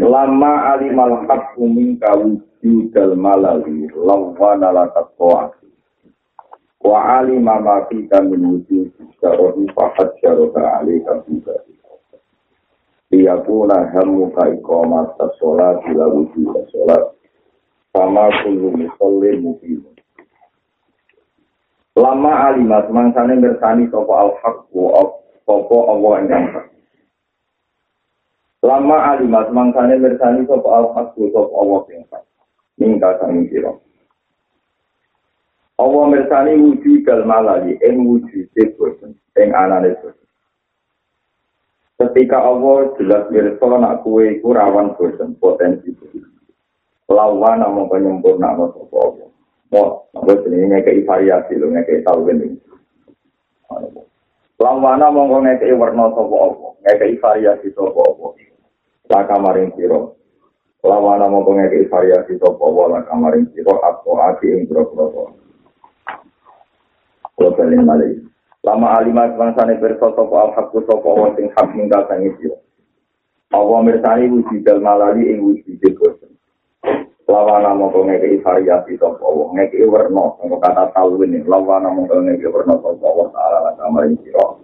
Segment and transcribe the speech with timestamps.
[0.00, 5.68] Lama alimal haqqu minka wujudal malali lawana lakat to'ati.
[6.80, 8.88] Wa alima ma fika min wujud
[9.20, 11.60] syarodi fahad syaroda alika juga.
[13.12, 17.12] Iyakuna hammuka ikomat sholat bila wujud sholat.
[17.92, 19.84] Sama kullu musallin mubin.
[21.92, 24.80] Lama alimat mangsane bersani sopo al-haqqu
[25.44, 26.71] sopo Allah yang hak.
[28.62, 32.22] Lama alimat mangsane bersani sop al hakku sop Allah sing hak.
[32.78, 33.74] Mingka sami sira.
[35.82, 40.26] Allah mersani wujud kal malali en wujud bosen ing anane bosen.
[41.98, 45.90] Ketika Allah jelas mirsa nak kue iku rawan bosen potensi.
[47.10, 49.28] Lawan namung penyempurna sapa Allah.
[49.74, 52.60] Mo, apa jenenge ngekei variasi lho ngekei tau ini.
[54.62, 58.51] Lawana mongko ngekei warna sapa apa, ngekei variasi sapa apa.
[59.12, 60.16] Laka maring siro.
[60.82, 65.36] Lawana mongko ngeki variasi topo wa laka maring siro atau ati ing bro-bro.
[67.36, 68.24] Kulo balik malih.
[68.66, 72.58] Lama alimat bangsane berso topo al-hakku topo wa sing hak minggal sangi siro.
[73.52, 76.32] Allah mirsani wujudal malali ing wujudil bosen.
[77.30, 80.40] Lawana mongko ngeki variasi topo wa ngeki werno.
[80.40, 80.90] Mongko kata
[81.22, 81.46] ini.
[81.46, 84.58] Lawana mongko ngeki werno topo wa ta'ala laka maring siro.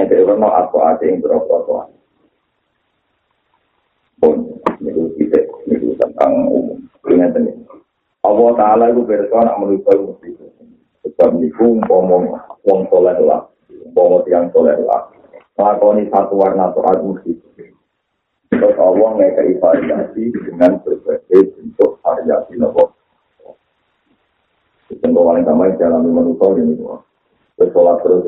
[0.00, 1.97] Ngeki werno atau ati ing bro-bro.
[4.18, 6.78] Pun itu tidak itu tentang umum.
[7.08, 7.52] Ingat ini.
[8.26, 10.30] Allah Taala itu bersoal nak menuju mesti
[11.06, 13.46] sebab itu ngomong wong soleh lah
[13.94, 15.08] ngomong tiang soleh lah.
[15.58, 17.34] Melakoni satu warna atau agusi
[18.48, 22.94] terus Allah ngekei variasi dengan berbagai bentuk variasi nopo.
[24.88, 26.74] Itu paling sama yang dalam manusia ini
[27.58, 28.24] bersolat terus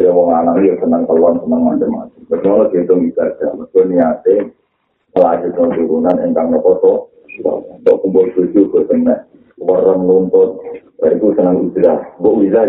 [0.00, 2.20] Ya mau anak ya senang keluar senang macam-macam.
[2.32, 3.52] Betul dia itu bisa aja.
[3.52, 4.48] Betul niatnya
[5.12, 7.12] melanjutkan turunan engkang nopo
[7.44, 9.28] untuk kumpul tujuh ke sana.
[9.60, 10.56] Warang lumpur.
[11.04, 12.16] Itu senang istilah.
[12.16, 12.64] Bu bisa.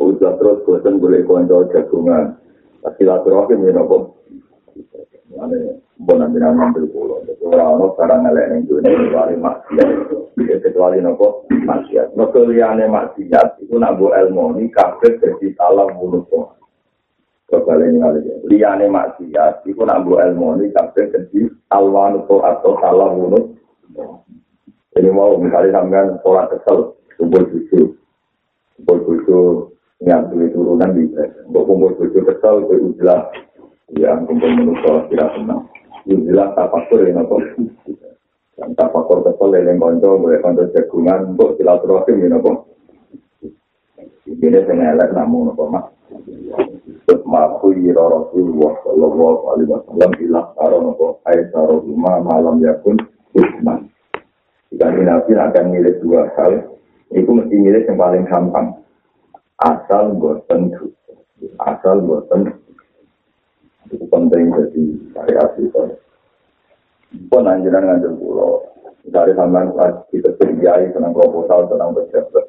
[0.00, 2.40] Bu bisa terus bosan boleh konco jagungan.
[2.96, 4.16] Silaturahim ya nopo.
[5.36, 7.18] Ane bon nanti nang ngambil pulau.
[7.48, 9.88] Orang sekarang ngelak yang dunia kecuali maksiat.
[10.38, 12.14] Kecuali nopo maksiat.
[12.14, 16.60] Nopo liane maksiat itu nak bu ilmu ini kafir jadi salah mulut kok.
[17.48, 18.34] Kembali ini kali ya.
[18.46, 23.58] Liane maksiat itu nak bu ilmu ini kafir jadi alwan atau salah mulut.
[24.94, 27.94] Jadi mau misalnya sampean sholat kesel, kumpul susu,
[28.74, 29.40] kumpul susu,
[30.02, 31.22] nyantui turunan bisa.
[31.46, 33.30] Kumpul susu kesel, itu jelas
[33.94, 35.62] yang kumpul manusia tidak senang.
[36.08, 37.36] Itu jelas tafakur ya nopo.
[38.56, 42.64] Dan tafakur kesel yang konco, boleh konco jagungan, untuk silaturahim ya nopo.
[44.24, 45.84] Ini saya elek namun nopo mas.
[47.04, 52.96] Terus maku ira Rasulullah sallallahu alaihi wasallam ilah karo nopo ayat karo rumah malam yakun
[53.36, 53.84] hikmah.
[54.72, 56.72] Jika Nabi akan milih dua hal,
[57.12, 58.80] itu mesti milih yang paling gampang.
[59.60, 60.72] Asal bosan
[61.60, 62.52] asal bosan
[63.88, 64.84] itu penting jadi
[65.16, 65.82] variasi itu.
[67.32, 68.60] Pun anjuran ngajar pulau.
[69.08, 69.72] Dari sampean
[70.12, 72.44] kita berjaya tentang proposal tentang pejabat.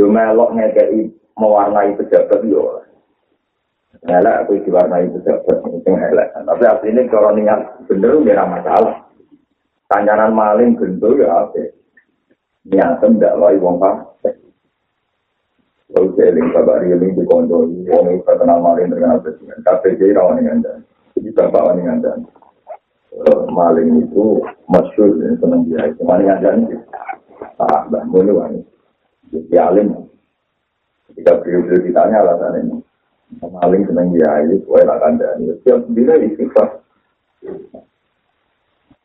[0.00, 2.80] Yo melok ngekei mewarnai pejabat yo.
[4.08, 6.28] Elek aku diwarnai pejabat itu elek.
[6.32, 8.96] Tapi aslinya kalau niat bener nggak masalah.
[9.92, 11.72] Kancanan maling gendul ya apa?
[12.68, 13.96] Niat tidak lagi wong pak.
[15.88, 19.64] Lalu seling kabar ini di kondo, wong itu kenal maling dengan presiden.
[19.64, 20.78] KPJ rawan dengan dan,
[21.16, 22.18] jadi bapak rawan dengan dan.
[23.48, 25.88] Maling itu masyur dan senang dia.
[25.96, 26.58] Cuma dengan dan
[27.56, 28.60] ah, bah, boleh wani.
[29.32, 29.88] Jadi alim.
[31.08, 32.76] Ketika beliau-beliau ditanya alasan ini,
[33.40, 35.40] maling senang dia itu, wah lah dan.
[35.40, 36.84] Setiap bila istighfar.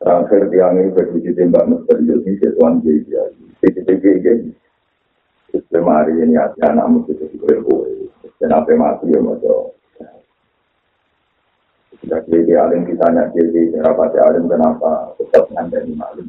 [0.04, 3.24] Terakhir tiang ini berwujud tembak misterius ini sesuatu dia.
[3.64, 4.04] CCTV
[5.54, 5.62] ini.
[5.62, 7.46] Sistem hari ini ada anak mesti itu
[8.42, 9.70] Dan apa mati ya macam.
[11.94, 16.28] Ketika dia alim ditanya jadi kenapa dia alim kenapa tetap ngandani malim.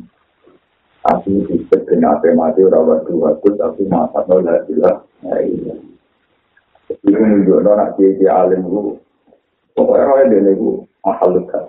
[1.01, 5.03] Tapi disebut dengan apa mati orang berdua itu tapi masa nolak bila.
[5.25, 5.75] Ya iya.
[6.89, 9.01] Itu menunjukkan anak dia alim itu.
[9.75, 11.65] Pokoknya orang dia itu mahal dekat.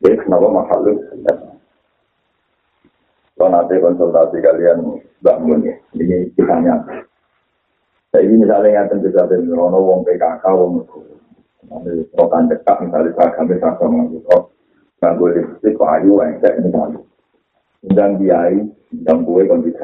[0.00, 0.96] Jadi kenapa makhluk?
[3.34, 4.78] Kalau nanti konsultasi kalian
[5.18, 6.78] bangun ya, ini kitanya.
[8.14, 10.86] Jadi misalnya yang tentu saja Rono wong PKK wong
[11.66, 14.52] nanti rokan dekat misalnya saya kami sama mengaku
[15.00, 17.00] nggak boleh listrik kok ayu yang saya misalnya
[17.84, 18.60] undang biayai
[18.94, 19.80] undang gue kondisi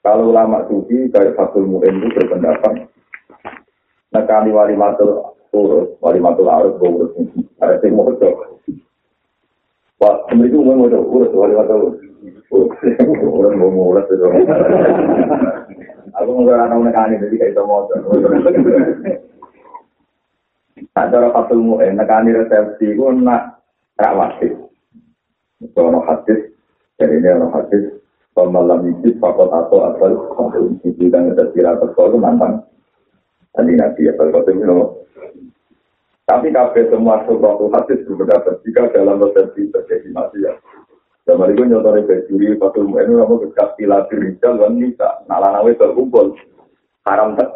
[0.00, 2.88] kalau ulama sufi kayak Fatul Mu'in itu berpendapat.
[4.16, 7.12] Nah wali matul urus wali matul arus gue urus
[7.60, 8.08] ada sih mau
[10.00, 12.00] Wah, mereka umum mau urus wali matul
[12.48, 14.26] urus mau urus itu
[16.16, 17.84] Aku nggak ada nekani jadi kayak itu mau.
[20.90, 23.62] Nah, cara fatul mu'in, nekani resepsi itu nak
[24.00, 24.72] rawatib.
[25.60, 26.50] Itu ada hadis,
[26.96, 28.00] jadi ini ada hadis,
[28.32, 30.16] pemalam itu fakot atau asal
[30.82, 32.64] itu dan terkira terkau itu mantan.
[33.52, 34.76] Tadi nabi ya, kalau itu
[36.30, 40.62] Tapi kabeh semua suatu hadis berpendapat jika dalam resepsi terjadi maksiat.
[41.26, 45.26] Zaman itu nyotori bejuri fatul mu'in itu kamu kekas pilar rijal dan nisa.
[45.26, 46.38] Nalana itu terkumpul.
[47.02, 47.50] Haram tak.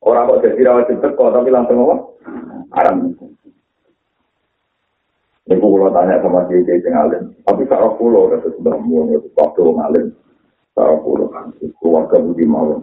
[0.00, 1.96] Orang kok jadi rawat kok tapi langsung apa?
[2.72, 3.12] Haram.
[5.44, 7.36] Ini kalau tanya sama dia dia ngalim.
[7.44, 8.48] Tapi cara pulau kata
[8.80, 10.06] mulai waktu ngalim.
[10.72, 11.28] Cara pulau
[11.84, 12.80] keluarga budi malam.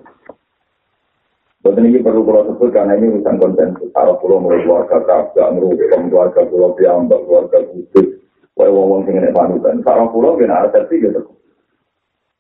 [1.61, 3.93] Betul ini perlu pulau sebut karena ini urusan konsensus.
[3.93, 8.17] Cara pulau mulai keluarga kerja, merugi keluarga pulau piambak, keluarga khusus.
[8.57, 9.81] Kaya wong-wong sing nek panutan.
[9.85, 11.21] Sarang pulau kena resepsi gitu.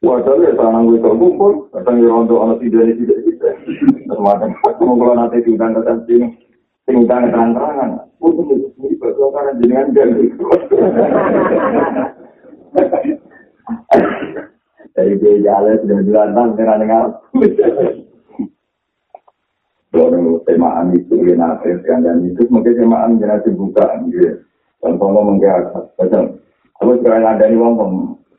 [0.01, 3.49] Wajar ya tanang gue terkumpul, kadang ya untuk anak tidak ini tidak bisa.
[4.09, 6.27] Termasuk aku mau kalau nanti diundang ke resepsi ini,
[7.05, 7.89] utang terang-terangan.
[8.17, 10.25] Untuk ini persoalan jenengan jadi.
[14.97, 17.05] Dari dia jalan sudah dilantang dengan dengar.
[19.91, 24.39] Kalau temaan itu, ya nanti, dan itu mungkin temaan jangan dibuka, gitu.
[24.79, 25.67] Dan kalau menggerak,
[25.99, 26.39] macam
[26.79, 27.91] aku sekarang ada di uang pem,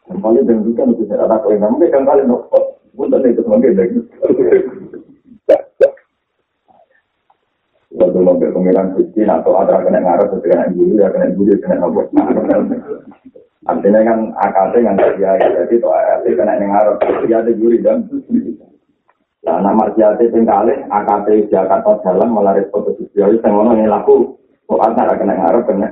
[0.08, 4.00] kembali dan juga itu saya ada kau yang mungkin kali nopo, bukan itu mungkin lagi.
[7.92, 11.84] Waktu mobil pemilihan suci atau ada kena ngarep, atau kena guru, ya kena guru, kena
[11.84, 12.00] nopo.
[13.62, 16.96] Artinya kan AKT yang dia jadi itu AKT kena ngarep,
[17.28, 18.08] dia ada guru dan
[19.42, 24.38] Nah, nama siate tinggalin AKT Jakarta Jalan melaris foto sosial, yang ngono yang laku,
[24.70, 25.88] kok antara kena ngarep kena.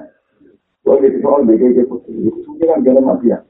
[0.87, 3.43] Kalau gitu soal BGG putih, itu kan jalan mafia.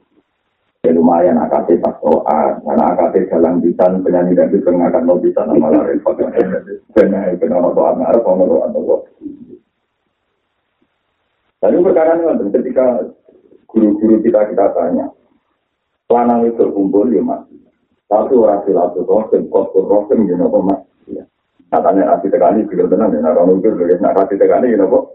[0.80, 5.44] Ya lumayan AKT pas OA, karena AKT jalan bisan, penyanyi dan bisa ngangkat no bisa
[5.44, 9.04] nama lari pakai penyanyi penyanyi atau anak atau mau atau
[11.60, 13.04] Lalu perkara ini ketika
[13.68, 15.12] guru-guru kita kita tanya,
[16.08, 17.44] lanang itu kumpul ya mas,
[18.10, 20.82] tapi orang silatul rohim, kotor rohim, you know, mas.
[21.70, 23.70] Katanya nanti tekani, bila tenang, ya, nah, kalau itu,
[24.02, 25.14] nak kasih tekani, you know,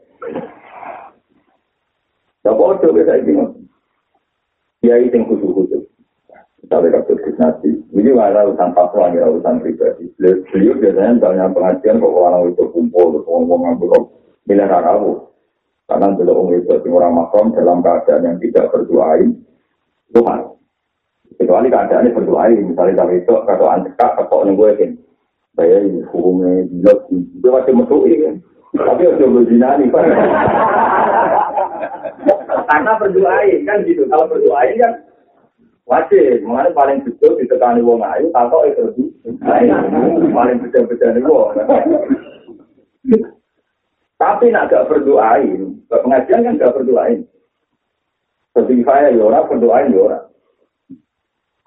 [2.45, 3.42] Ya bodoh beda ini.
[4.86, 5.89] Ya itu yang khusus-khusus.
[6.62, 7.69] Misalnya kasus kisnasi.
[7.89, 10.13] Ini ada urusan fatwa, ini urusan pribadi.
[10.21, 14.03] Beliau biasanya misalnya pengajian kok orang itu kumpul, ngomong ngomong
[14.45, 15.25] milih rarawu.
[15.89, 19.42] Karena orang itu orang makrom dalam keadaan yang tidak berdoain
[20.13, 20.42] Tuhan.
[21.36, 24.92] Kecuali keadaannya berdoain, misalnya tapi itu kalau antekak, kalau gue yakin.
[25.56, 26.68] Saya hukumnya,
[27.40, 28.36] dia masih mesui kan.
[28.76, 30.04] Tapi udah berzinani, Pak.
[32.68, 34.04] Karena berdoain kan gitu.
[34.12, 34.94] Kalau berdoain kan
[35.88, 36.44] wajib.
[36.44, 39.07] Mengenai paling betul ditekani wong ayu, tato itu lebih.
[40.36, 41.56] Paling betul-betul nih wong.
[44.16, 47.28] Tapi nak gak berdoain, pengajian kan gak berdoain.
[48.52, 50.24] Seperti saya, ya orang berdoain, ya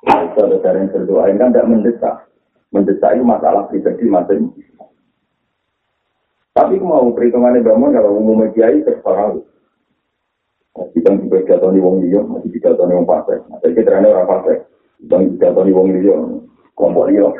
[0.07, 0.31] orang.
[0.37, 2.15] Saudara yang berdoain kan tidak mendesak.
[2.71, 4.53] Mendesak itu masalah pribadi masing
[6.53, 9.39] Tapi mau perhitungannya bangun kalau umumnya kiai terserah.
[10.95, 13.43] Kita juga jatuhnya wong liya, masih dijatuhnya wong pasek.
[13.51, 14.59] Nah, saya kira ini orang pasek.
[14.99, 16.19] Kita dijatuhnya wong liya,
[16.75, 17.27] kelompok liya.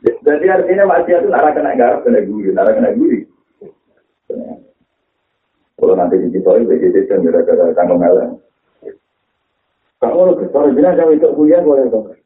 [0.00, 3.24] Jadi artinya masih itu nara kena garap, kena guri, nara kena guri.
[5.80, 8.04] Kalau nanti di situ itu jadi kan gara-gara tanggung
[10.00, 10.32] melang.
[10.32, 12.16] Kalau kalau bilang jauh itu kuliah boleh dong.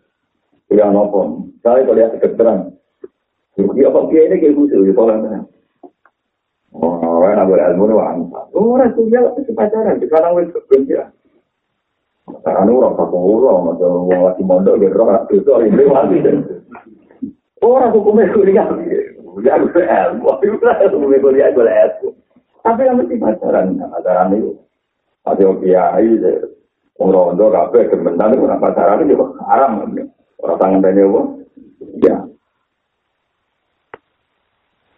[0.70, 1.50] Kuliah nopo.
[1.60, 2.70] Saya kalau lihat kedokteran.
[3.54, 5.46] Ya kok ini kayak gitu, ya kalau
[6.74, 8.18] Oh, enak boleh ilmu nih wang.
[8.50, 10.02] Oh, orang tuh ya itu pacaran.
[10.02, 11.06] Sekarang wes kerja.
[12.26, 16.18] Sekarang orang satu orang, atau orang lagi mondok di roh, itu orang ini mati.
[17.62, 18.66] Orang hukumnya kuliah.
[19.46, 20.26] Ya, gue ilmu.
[20.34, 22.08] Hukumnya kuliah, gue ilmu.
[22.66, 23.78] Tapi yang mesti pacaran.
[23.78, 24.52] Pacaran itu.
[25.24, 26.10] Ada kiai,
[26.94, 29.18] orang rondo, kafe, kementan, itu pacaran itu
[29.50, 29.82] haram.
[30.38, 31.02] Orang tangan tanya,
[31.98, 32.16] ya.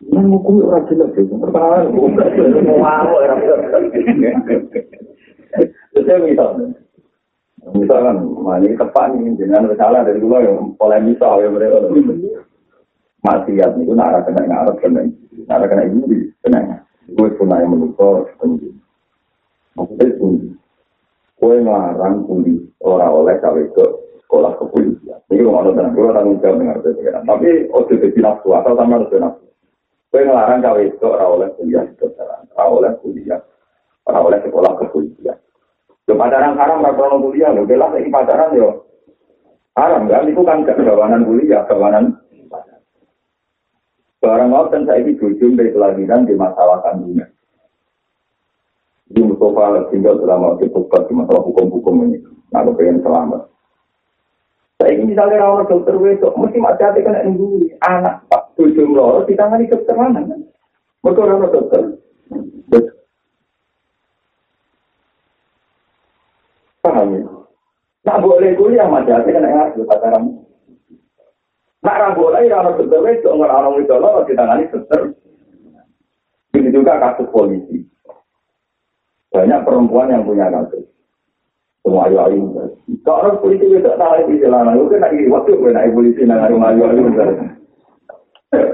[0.06, 1.34] Nang hukum ora jelas itu.
[1.40, 2.14] Pertanyaan hukum
[2.68, 3.64] mau apa ora jelas.
[7.66, 8.16] Misalkan,
[8.62, 11.82] ini tepat nih, jangan salah dari dulu yang polemis ya mereka.
[13.26, 15.02] Maksiat itu nara kena ngarep kena,
[15.50, 16.86] nara kena ini kena.
[17.10, 18.70] Gue pun yang menukar tinggi.
[19.74, 20.54] Maksudnya tinggi.
[21.36, 23.84] Gue ngarang kuli orang oleh cawe ke
[24.24, 25.20] sekolah kepolisian.
[25.28, 29.12] Ini gue mau nonton, gue orang jauh dengar Tapi, oh jadi nafsu, atau sama harus
[29.12, 29.46] nafsu.
[30.08, 33.40] Kue ngelarang cawe itu ora oleh kuliah kedokteran, ora oleh kuliah,
[34.08, 35.36] ora oleh sekolah kepolisian.
[36.08, 38.86] Lo pacaran haram ora krono kuliah, lo bela ini pacaran yo
[39.76, 40.24] haram kan?
[40.24, 42.16] Itu kan kegawanan kuliah, kegawanan
[44.26, 47.30] Barang mau kan saya ini jujur dari kelahiran di masalah kandungan.
[49.06, 52.18] Di Mustafa tinggal selama di di masalah hukum-hukum ini.
[52.50, 53.46] Nah, pengen selamat.
[54.76, 59.32] Saya ini misalnya rawat dokter besok, mesti hati kena ibu anak pak tujuh loro di
[59.32, 60.20] tangan dokter mana?
[61.00, 61.82] Mereka rawat dokter.
[66.84, 67.24] Paham ya?
[68.04, 70.44] Nak boleh kuliah mati hati kena ngasih pacaran.
[71.80, 75.00] Nak ra boleh rawat dokter besok, nggak orang itu loro di tangan dokter.
[76.52, 77.80] Ini juga kasus polisi.
[79.36, 80.88] Banyak perempuan yang punya kasus.
[81.86, 82.42] semua ayu ayu
[83.06, 84.74] kok orang polisi itu tak tahu di jalan.
[84.74, 87.14] Itu kan lagi waktu gue naik polisi nang ayu ayu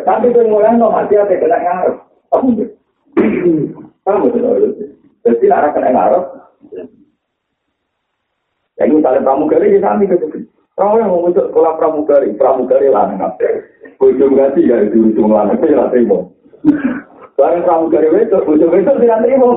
[0.07, 1.97] tapi gue mulai no mati apa kena ngarep
[4.05, 4.73] kamu betul
[5.25, 6.25] jadi arah kena ngarep
[8.77, 10.27] ya ini misalnya pramugari di sana gitu
[10.73, 13.37] Kau yang mengutuk sekolah pramugari, pramugari lah nggak
[14.01, 16.33] Ujung gaji ya itu lanang itu ya terima.
[17.33, 19.49] Barang pramugari itu, ujung itu tidak terima.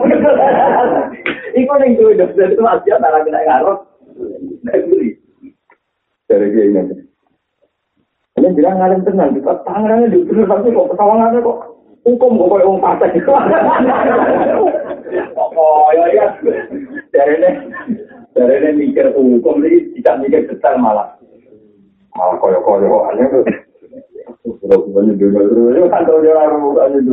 [1.55, 3.79] Iku ning duwe dokter itu masih kena ngarep.
[4.63, 5.19] Nek beli.
[6.25, 6.81] Dari dia ini.
[8.35, 11.59] Ini bilang ngalim tenang, kita tangannya di bener tapi kok ketawangannya kok
[12.03, 13.09] hukum kok kayak orang pasek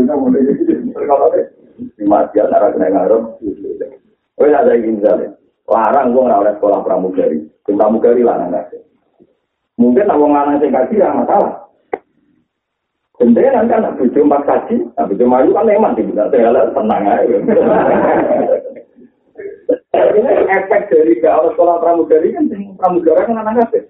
[0.07, 0.93] dunia
[4.33, 5.39] kalau ada ingin misalnya,
[5.71, 8.75] larang gue nggak oleh sekolah pramugari, pramugari larang nggak
[9.81, 11.65] Mungkin nak wong lanang sing kaji ya masalah.
[13.17, 17.39] Gendenan kan bojo empat kaji, nak bojo mayu kan memang tidak segala tenang aja.
[20.53, 23.81] Efek dari gak oleh sekolah pramugari kan pramugara kan anak kaji.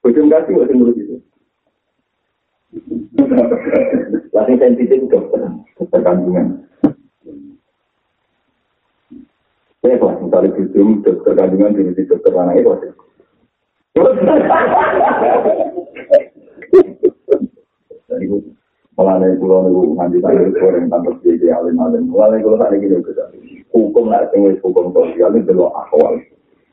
[0.00, 1.16] Bojo kaji nggak menurut itu.
[4.32, 5.44] Lagi sensitif dokter,
[5.76, 6.64] dokter kandungan.
[9.84, 12.72] Ya, kelas misalnya visum, dokter kandungan, di dokter anak itu.
[18.08, 18.26] Jadi,
[18.96, 22.08] mulai pulau niku nganti tadi goreng tanpa jadi alim alim.
[22.08, 23.28] Mulai kalau tadi gini juga,
[23.68, 26.16] hukum nak tinggal hukum sosial itu dulu awal.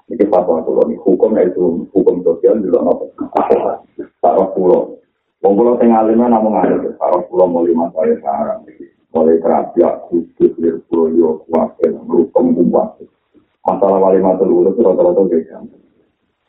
[0.07, 3.05] Ini fatwa pulau nih, hukum itu hukum sosial dulu apa?
[3.35, 3.83] Awal.
[4.23, 4.95] Taruh pulau.
[5.39, 8.67] Wong pulau tengah alimnya namun ada, taruh pulau mau lima saya sekarang.
[9.09, 13.01] mulai kerapia, khusus, lirpuyo, wakil, hukum kuat.
[13.65, 15.57] Masalah wali urut itu rata-rata beda.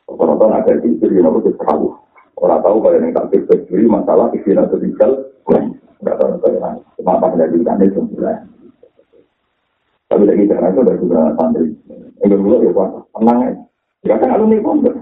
[0.05, 1.89] Rata-rata ada di istri, yang harus terlalu.
[2.37, 5.11] Orang tahu kalau yang tak berdiri masalah istri atau tinggal,
[6.05, 8.45] rata-rata yang semata menjadikan itu sebenarnya.
[10.11, 11.71] Tapi lagi itu ada juga santri.
[12.19, 13.51] Yang kedua ya Pak, tenang ya.
[14.01, 14.95] Ya kan alumni pondok.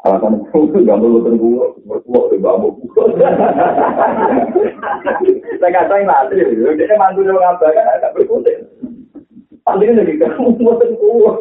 [0.00, 2.70] Alasan itu gak perlu terbuka berbuat di bambu
[5.60, 6.40] saya kata yang mati.
[6.40, 8.56] Dia mantu dia mengabarkan agak berkutik
[9.60, 10.16] pantai lagi.
[10.16, 11.32] Kamu mau terbuka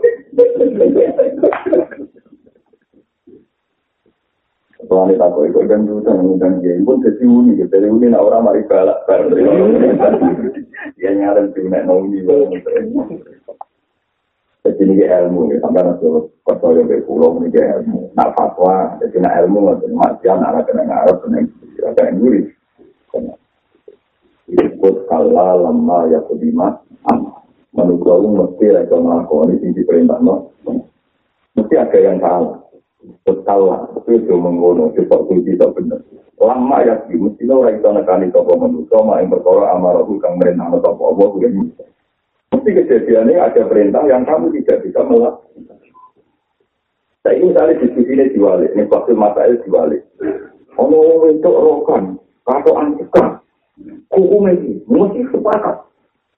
[4.89, 7.69] Tuhan itu aku ikut dan juga mengundang dia pun sesi uni gitu.
[7.69, 9.37] Dari uni nak orang mari balak balak.
[10.97, 12.63] Dia nyaran sih nak nongni banget.
[14.69, 15.57] Jadi ini ilmu, ya.
[15.65, 16.05] sampai nanti
[16.45, 18.13] kota yang dari pulau ini ilmu.
[18.13, 21.41] Nak fatwa, jadi nak ilmu, nanti matian, arah kena ngarep, kena
[21.97, 22.41] kena nguri.
[24.49, 26.85] Ikut kala lama ya kedima,
[27.73, 30.53] menurut aku mesti mereka melakukan ini perintah no.
[31.57, 32.61] Mesti ada yang salah.
[33.25, 35.97] Betul lah, itu itu menggono, itu kunci itu benar.
[36.37, 41.17] Lama ya, mesti orang itu nekani toko manusia, mak yang berkorok amarah kang merintah toko
[41.17, 41.27] Allah,
[42.69, 45.73] Mesti kejadiannya ada perintah yang kamu tidak bisa melakukan.
[47.25, 50.05] Saya ini misalnya diskusi ini diwalik, ini waktu masalah diwalik.
[50.77, 53.41] Ono untuk rokan, atau antika,
[54.13, 55.81] hukum ini mesti sepakat.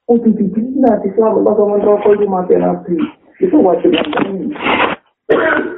[0.07, 2.95] Oh, di dibina di selamat atau merokok itu mati nabi.
[3.43, 4.55] Itu wajib nabi.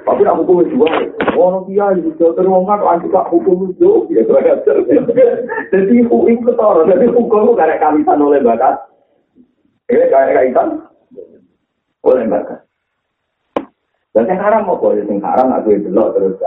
[0.05, 0.89] Tapi aku hukum itu dua.
[1.33, 4.05] Oh, iya, itu terus ngomong anti tak hukum itu.
[4.13, 4.21] Ya,
[5.73, 6.85] jadi hukum itu toro.
[6.85, 8.92] Jadi hukum itu karena kalisan oleh bakat.
[9.93, 10.89] Ini kayak kaitan
[12.01, 12.65] oleh bakat.
[14.13, 16.37] Dan yang haram mau boleh yang haram aku itu loh terus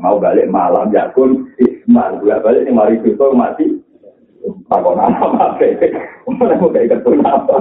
[0.00, 3.68] mau balik malam ya pun ismal gue balik nih mari itu mati
[4.72, 5.60] apa nama apa
[6.24, 7.56] mana mau kayak gitu apa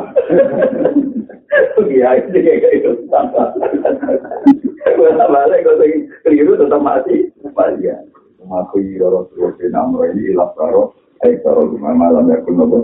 [1.92, 2.90] iya itu kayak gitu
[4.88, 8.00] gue balik kau lagi keliru tetap mati mati ya
[8.48, 9.28] mati terus
[9.60, 10.96] di nama ini ilah taruh
[11.28, 12.80] eh di malam ya pun nopo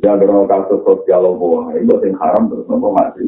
[0.00, 3.20] ya kalau kasus sosial lobo itu yang haram terus nopo mati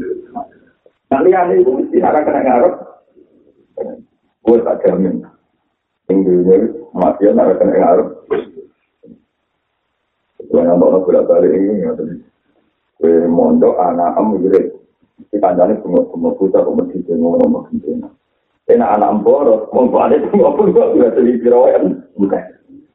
[1.13, 2.75] Nah, liane itu mesti arah kena ngarep.
[4.49, 5.21] Gue tak jamin.
[6.09, 8.09] Tingginya mati arah kena ngarep.
[10.49, 11.85] Gue nambah bolak balik ini,
[12.97, 14.81] gue mondok anak am gitu.
[15.29, 18.09] Di kandangnya semua semua putar kok mesti jengo nomor sempurna.
[18.69, 22.45] Enak anak boros, mau balik semua pun gue sudah jadi pirawan, bukan.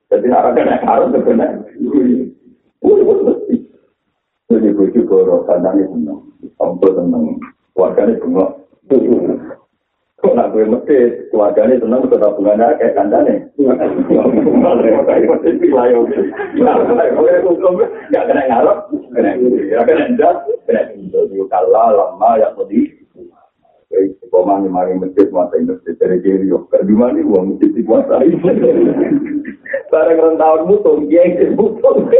[0.09, 1.69] Jadi arah kena ngarep sebenarnya.
[2.81, 3.56] Gue mesti.
[5.07, 6.19] Gue juga kandangnya senang,
[6.59, 7.23] ampun senang.
[7.71, 8.49] keluarganya bengok.
[10.17, 10.97] Kok nak gue mesti
[11.29, 13.33] keluarganya senang ke tabungannya kayak kandane.
[18.11, 18.79] Gak kena ngarep,
[19.13, 19.31] kena
[19.71, 22.97] ya kena jas, kena itu kalah lama ya tadi.
[24.27, 26.67] Koma mari masjid masa masjid dari kiri yo.
[26.67, 28.35] Di mana uang masjid dikuasai.
[29.87, 32.11] Barang rentauan mutung, dia yang mutung.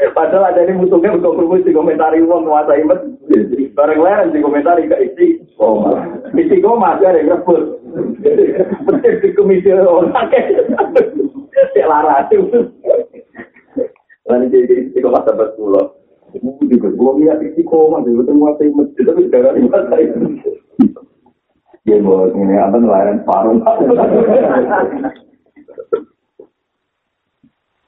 [0.00, 3.68] Padahal ada ini mutungnya untuk rumus di komentari uang menguasai masjid.
[3.76, 5.44] Barang lain di komentari ke isi.
[6.32, 7.84] Isi koma ada yang rebut.
[9.20, 12.72] Di komisi orang kayak laras itu.
[14.24, 15.92] Lalu jadi isi koma sahabat pulau.
[16.64, 20.56] Juga, gue lihat isi koma, gue menguasai masjid, tapi sekarang menguasai masjid.
[21.84, 23.58] Ya, bos, ini apa nelayan paruh.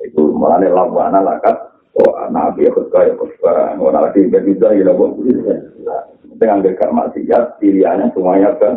[0.03, 1.72] Itu malah lawan lakat.
[1.93, 3.77] Oh, nabi ikut kaya khusbah.
[3.77, 5.13] Oh, lagi berbeda ya, bos.
[6.41, 8.71] Dengan dekat maksiat, pilihannya semuanya ke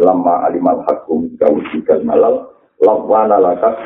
[0.00, 2.50] lama alimal hakum kau juga malal
[2.82, 3.76] lawana lakat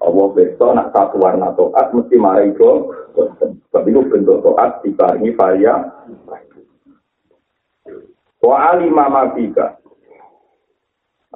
[0.00, 5.74] Allah besok nak satu warna toat mesti mari itu sebab itu bentuk toat dibarengi varia
[8.46, 9.74] Wa alima mafika.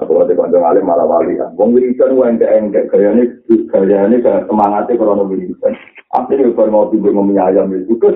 [0.00, 1.52] Aku ada kandang alim malah wali kan.
[1.60, 5.76] Wong wiridan wa ente ente gayane gayane kayak semangatnya kalau wiridan.
[6.16, 8.00] Akhirnya kalau mau tidur ngomong ayam itu.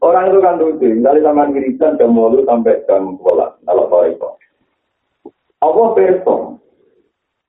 [0.00, 0.88] Orang itu kan lucu.
[1.04, 3.60] Dari zaman wiridan jam mulu sampai jam sekolah.
[3.68, 4.28] Kalau tahu itu.
[5.60, 6.36] Allah perso.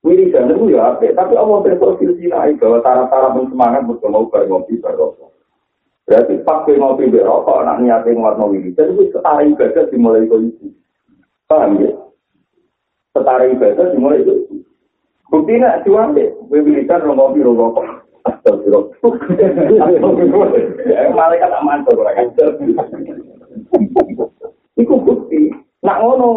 [0.04, 1.16] Wiridan itu ya apa?
[1.16, 5.32] Tapi Allah perso silsilah bahwa tara-tara semangat untuk mau ngopi berrokok.
[6.10, 10.76] Berarti pakai ngopi berokok, anak niatnya warna wiridan itu setara ibadah dimulai itu.
[11.48, 12.01] Paham ya?
[13.12, 14.64] Setara ibadah dimulai itu.
[15.32, 18.02] Bukti nak cuan deh, wiridan ngopi rokok.
[18.22, 19.02] Astagfirullah.
[21.18, 22.30] Malaikat aman tuh orang.
[24.78, 25.50] Iku bukti.
[25.82, 26.28] Nak ngono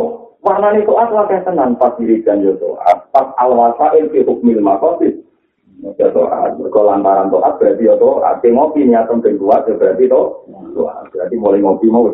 [0.40, 2.56] warna itu apa kayak tenan pas wiridan yo
[3.12, 4.64] Pas al-wasa ilfi hukmil.
[6.00, 8.40] Ya toat, kalau lantaran toat berarti ya toat.
[8.40, 10.48] ngopi niatan ben kuat ya berarti to.
[11.12, 12.08] Berarti mulai ngopi mau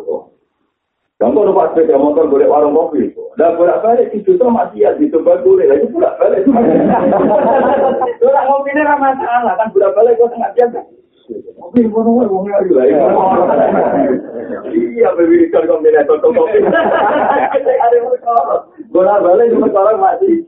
[1.21, 3.13] Contoh numpak sepeda motor boleh warung kopi.
[3.37, 5.69] Dan bolak balik itu tuh masih ya dicoba boleh.
[5.69, 6.49] Lagi bolak balik.
[8.17, 10.73] Bolak ngopi ini ramah salah kan bolak balik kok tengah jam.
[11.61, 12.85] Kopi mana mau ngomong lagi lah.
[14.73, 16.57] Iya, bebirikan kombinator kopi.
[16.65, 17.97] Ada
[18.89, 20.41] bolak balik cuma orang masih.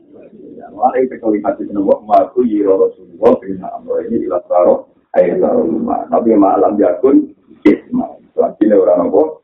[0.74, 5.38] Wala itu kalau lihat di sana, maku yiro Rasulullah bina amro ini ilah taro air
[5.38, 6.02] taro rumah.
[6.10, 7.30] Nabi malam jakun
[7.62, 8.10] isma.
[8.34, 9.43] Selanjutnya orang apa?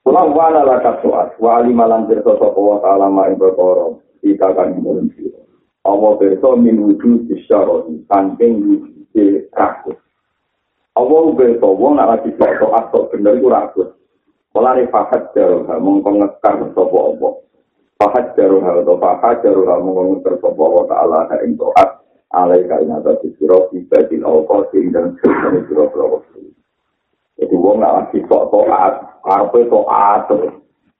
[0.00, 5.10] Pulang wana lakat soat, wa alimalan berso sopo wa ta'ala ma'in berkoro, ika kan imulun
[5.18, 5.44] siro.
[5.86, 9.98] Allah berso min wujud isyaroti, saking wujud rakus.
[10.94, 13.90] Allah berso, wong nak lagi soat, sok bener itu rakus.
[14.50, 17.28] Mulane fahat jaruha mongko ngekar sapa apa.
[18.02, 21.90] Fahat jaruha atau fahat jaruha mongko ngekar sapa wa ta'ala ha ing taat
[22.34, 25.30] alai ka ing atas sira ibadin apa sing dan sing
[25.70, 25.86] sira
[27.40, 30.28] Jadi wong nak lagi tok taat, karepe taat.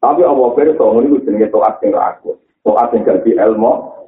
[0.00, 2.32] Tapi apa perso ngono iku jenenge taat sing ragu.
[2.64, 4.00] Taat sing ganti ilmu.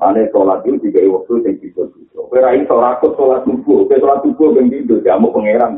[0.00, 2.20] Ane sholat itu tiga waktu yang bisa bisa.
[2.32, 5.76] Kira iso rakut sholat subuh, kira sholat subuh yang tidur, jamu pangeran.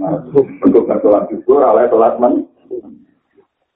[0.62, 2.46] Untuk sholat subuh, alai sholat men.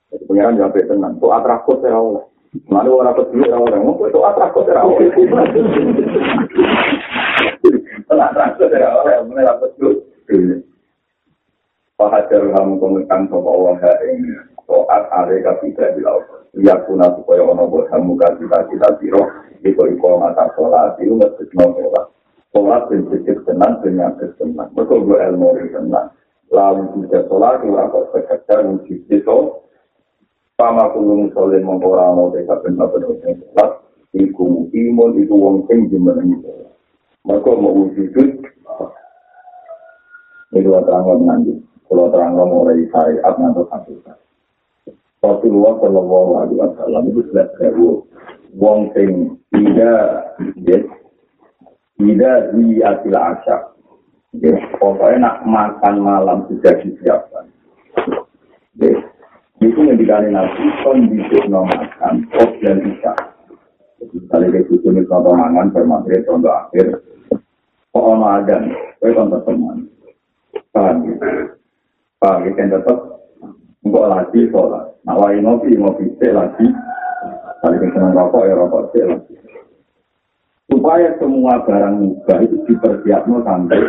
[0.08, 1.20] Jadi pengiran jawab tenang.
[1.20, 2.24] Kok atrakot ya Allah?
[2.72, 3.76] Mana orang kecil ya Allah?
[3.76, 4.98] Mau itu atrakot ya Allah?
[8.08, 9.20] Tenang atrakot ya Allah.
[9.28, 10.00] Mulai lapet dulu.
[11.98, 14.30] Fahajar kamu komentan sama Allah ini.
[14.70, 16.46] Soat ale kapita di laut.
[16.54, 19.26] Lihat kuna supaya ono buat kamu kasih kita siro.
[19.66, 20.94] Iko iko mata sholat.
[21.02, 22.06] Itu nggak sholat.
[22.54, 24.70] Sholat prinsip tenang dengan kesenang.
[24.78, 26.14] Betul gue ilmu tenang.
[26.54, 27.66] Lalu juga sholat.
[27.66, 29.38] Itu aku sekejar wujud itu.
[30.54, 32.30] Sama kulung sholat mengkorang.
[32.30, 33.70] Desa benar-benar sholat.
[34.14, 36.62] Iku imun itu wong sing jimeneng itu.
[37.26, 38.14] Mereka mau wujud.
[40.54, 41.67] Ini dua terang nanti.
[41.88, 44.20] Kalau terang mulai syariat ngantuk hakikat.
[45.18, 48.07] Rasulullah Shallallahu Alaihi Wasallam itu sudah sewu
[48.55, 50.31] wong sing tidak
[50.62, 50.79] ya
[51.98, 53.62] tidak di asil asyak
[54.38, 57.51] ya pokoknya nak makan malam sudah disiapkan.
[58.79, 58.94] Ya
[59.59, 62.79] itu yang dikali nabi kondisi makan kok dan
[63.98, 66.94] jadi kali itu ini contoh mangan bermateri contoh akhir.
[67.90, 68.62] Kok ono ada
[69.03, 69.79] kau contoh teman.
[70.70, 70.96] Paham?
[71.11, 71.57] ya
[72.18, 72.98] paham ya kan tetap
[73.87, 76.66] enggak lagi sholat Awalnya ngopi, ngopi cek lagi.
[77.64, 79.35] Kali senang rokok ya rokok cek lagi.
[80.68, 83.81] Supaya semua barang muka itu dipersiapkan sampai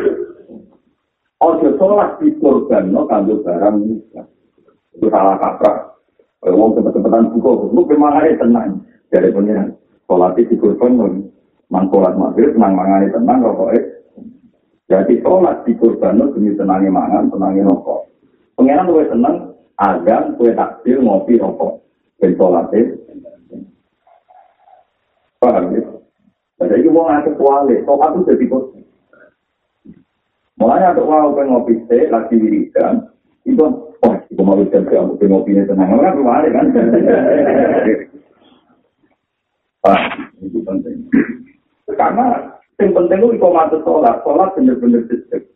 [1.40, 4.24] Ojo sholat di korban, no kandung barang muka.
[4.96, 5.92] Itu salah kaprah.
[6.40, 8.84] Kalau mau cepet-cepetan buka, lu memang tenang.
[9.12, 9.68] Jadi punya
[10.08, 11.20] sholat di korban,
[11.68, 13.82] mang sholat maghrib, tenang mangani tenang, rokoknya.
[14.88, 18.08] Jadi sholat di korban, no demi tenangnya mangan, tenangnya rokok.
[18.60, 21.80] Pengenan lu tenang, agan kue takdir ngopi rokok
[22.20, 23.00] ben sholatin
[25.40, 25.82] paham ya?
[26.60, 28.66] Jadi itu mau ngasih kuali sholat itu jadi kos.
[30.60, 33.08] Mulanya untuk wow pengen ngopi teh lagi wiridan
[33.48, 33.64] itu
[34.04, 35.96] oh itu mau ke aku pengen ngopi tenang.
[35.96, 36.66] Kan kuali kan?
[39.80, 40.00] Pak,
[40.44, 41.08] itu penting.
[41.96, 45.48] Karena yang penting itu ikomatu sholat, sholat benar-benar detik.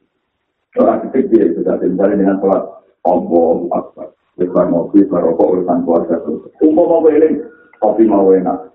[0.71, 4.07] Sholat detik dia sudah misalnya dengan sholat Allah Akbar.
[4.33, 6.17] Lebar mobil, merokok, urusan keluarga.
[6.57, 7.37] Umpo mau eling,
[7.77, 8.73] kopi mau enak,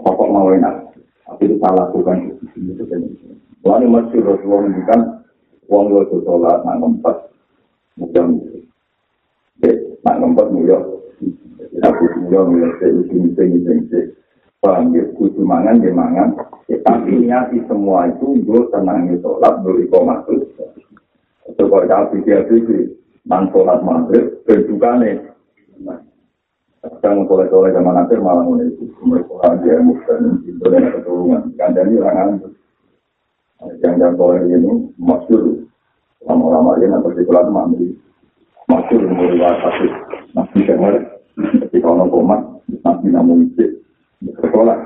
[0.00, 0.96] rokok mau enak.
[1.28, 3.04] Tapi itu salah bukan itu kan.
[3.64, 5.00] Lalu masih Rasulullah menunjukkan
[5.68, 7.16] uang lo itu sholat, nak ngempet,
[8.00, 8.24] mudah
[10.04, 10.82] nak ngempet mudah.
[11.84, 14.00] Aku mudah mudah saya ini ini ini
[14.64, 16.32] Paham ya, kudu mangan, dia mangan.
[16.64, 20.48] Tapi niati semua itu, gue tenangnya sholat, gue ikomah itu.
[21.60, 25.32] Coba tapi dia pikir, nang sholat maghrib berdukane
[26.84, 32.36] kadang soleh-soleh zaman akhir malah mulai itu mereka dia muslim itu dan keturunan kandani orang
[32.36, 32.54] antus
[33.80, 35.64] jangan soleh ini masyur.
[36.24, 37.88] Lama-lama ini nanti sekolah mandi.
[38.68, 39.88] Masyur mulai wasati
[40.32, 40.94] nabi dengar
[41.36, 42.40] ketika orang komat
[42.80, 43.84] nabi namun isi
[44.40, 44.76] sekolah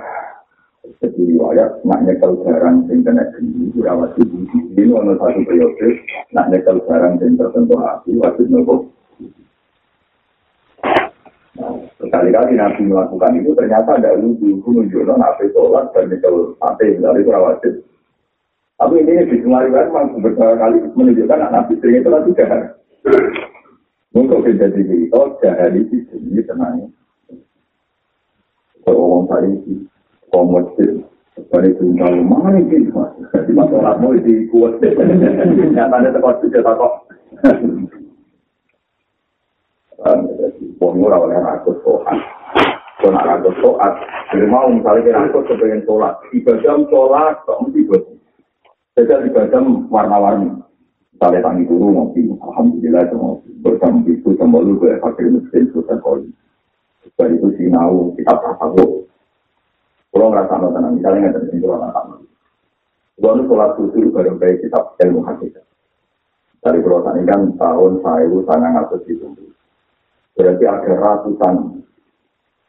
[0.99, 5.89] jadi riwayat nak nyekel barang sing kena geni ora wajib ini ono satu periode
[6.33, 8.75] nak nyekel barang sing tertentu hati wajib nopo
[11.99, 17.21] Sekali-kali Nabi melakukan itu ternyata ada lucu, itu menunjukkan nabi sholat dan nyekel hati, dari
[17.21, 17.75] itu wajib.
[18.79, 22.79] Tapi ini di kan memang beberapa kali menunjukkan anak Nabi sering itu lagi jahat.
[24.15, 26.87] Untuk menjadi itu, jahat di sini tenang.
[28.87, 29.51] Kalau orang tadi
[30.31, 31.05] komodir
[31.49, 32.91] dari tunggal mana ini
[33.47, 34.83] di masalah mau di kuat
[35.73, 36.93] nyatanya tempat juga tak kok
[40.79, 42.19] Wong ora oleh rakus soat.
[43.03, 43.93] Kau nak rakus soat,
[44.31, 48.03] jadi mau misalnya kita rakus kepengen sholat, tiga jam sholat, kok mesti buat.
[48.95, 49.59] Jadi tiga
[49.91, 50.55] warna-warni.
[51.19, 53.51] Misalnya tangi dulu ngopi, alhamdulillah itu ngopi.
[53.59, 56.31] Bersama itu sama lu gue pakai mesin susah koli.
[57.19, 59.08] Dari itu sinau kita tasawuf.
[60.09, 62.25] Kalau ngerasa no tenang, misalnya nggak ada di luar anak
[63.19, 65.67] Gua nu sholat susu bareng baik kitab ilmu hakikat.
[66.63, 69.27] Dari pulau tani kan tahun saya sangat ngatur itu.
[70.39, 71.55] Berarti ada ratusan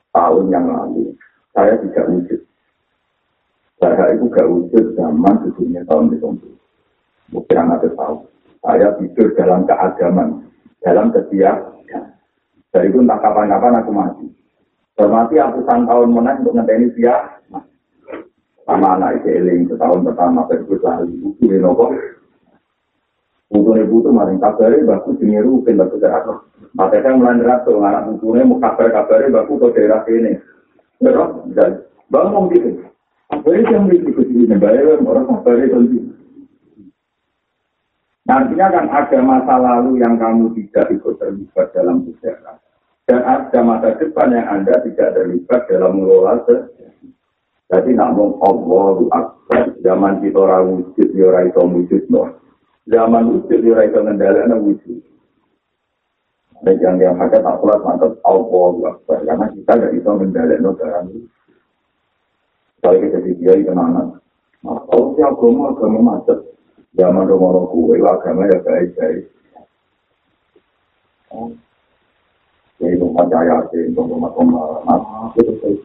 [0.10, 1.14] tahun yang lalu
[1.54, 2.42] saya tidak wujud.
[3.80, 6.28] Saya itu gak wujud zaman sebelumnya tahun itu.
[7.32, 8.28] Mungkin anak tahu.
[8.60, 10.50] Saya tidur dalam keagaman,
[10.84, 11.80] dalam setiap.
[12.70, 14.28] Dari itu entah kapan-kapan aku mati.
[15.00, 17.40] Hormati ratusan tahun menang untuk ngenteni dia.
[18.68, 21.16] Sama anak itu eling setahun pertama berikut lagi.
[21.24, 21.96] Buku ini nopo.
[23.48, 26.44] Buku ini butuh maring kabari baku jenis rukin baku jarak.
[26.76, 30.36] Maka saya mulai ngerasa anak buku ini mau kabar kabari baku ke daerah ini.
[31.00, 31.48] Berapa?
[31.56, 31.72] Dan
[32.12, 32.70] bangun gitu.
[33.32, 34.54] Apa itu yang begitu sini?
[34.60, 36.12] Bayar orang kabari tentu.
[38.28, 42.69] Nantinya kan ada masa lalu yang kamu tidak ikut terlibat dalam sejarah.
[43.10, 46.46] Dan ada masa depan yang Anda tidak terlibat dalam mengelola
[47.74, 49.74] Jadi namun Allahu Akbar.
[49.82, 52.04] Zaman kita orang wujud, ya orang itu wujud.
[52.14, 52.38] No.
[52.86, 55.00] Zaman wujud, ya orang itu ngendalikan wujud.
[56.62, 59.18] Dan yang yang hajat tak sholat mantap Allah Akbar.
[59.26, 61.30] Karena kita tidak bisa mendadak barang itu.
[62.80, 64.08] Kalau kita jadi kiai kenangan.
[64.62, 66.40] Nah, kalau si agama agama macet,
[66.94, 69.26] zaman rumah kue agama ya baik-baik.
[71.30, 71.69] Jadi
[72.80, 74.32] rumah jaya sih, rumah rumah
[74.80, 75.80] rumah itu kayak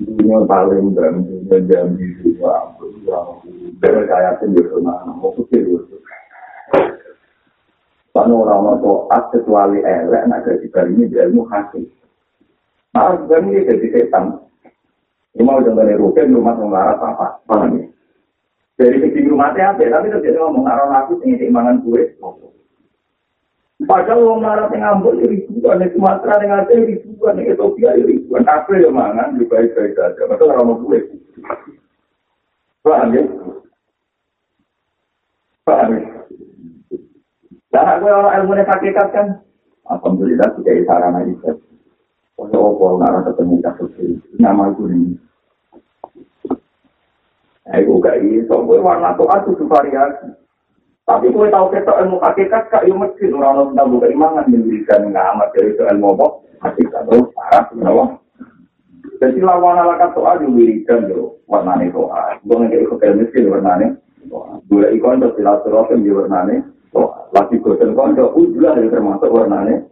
[0.00, 2.72] Dunia paling dan dunia jambi juga,
[3.84, 5.96] yang jaya sih di rumah, mau kecil itu.
[8.16, 11.84] Karena orang-orang toat kecuali elek, nak jadi ini ilmu hasil.
[12.96, 14.40] Nah, ini jadi setan.
[15.36, 17.38] Ini mau contohnya rukin rumah mengarah apa?
[17.46, 17.86] Paham ya?
[18.80, 19.84] Dari segi rumahnya apa?
[19.84, 22.16] Tapi terus dia ngomong arah aku ini dimangan kue.
[23.80, 28.44] Padahal orang marah yang ngambul ini ribuan, di Sumatera yang ada ribuan, di Ethiopia ribuan,
[28.44, 30.28] kafe yang mangan, di baik-baik saja.
[30.28, 31.00] Maka orang mau kue.
[32.84, 33.24] Paham ya?
[35.64, 36.02] Paham ya?
[37.70, 39.26] Dan aku orang ilmu ini hakikat kan,
[39.88, 41.50] Alhamdulillah tidak sarana itu.
[42.36, 45.12] Kalau apa ngarang ketemu kasus ini, nama itu ini.
[47.70, 50.28] Aku gak iso, warna itu variasi.
[51.10, 55.48] Tapi gue tahu kita ilmu hakikat, kak ilmu mesin, orang-orang tahu bukan imangan, mendirikan ngamat
[55.58, 56.26] dari itu ilmu apa,
[56.62, 58.04] hakikat, terus parah, kenapa?
[59.18, 61.10] Jadi lawan ala kata toa diwirikan,
[61.50, 62.38] warnanya toa.
[62.46, 63.88] Gue nggak ikut ilmu mesin, warnanya
[64.70, 66.14] Gue ikon terus silaturahim di
[66.94, 67.26] toa.
[67.34, 69.82] Lagi gue telepon, ujulah termasuk warnanya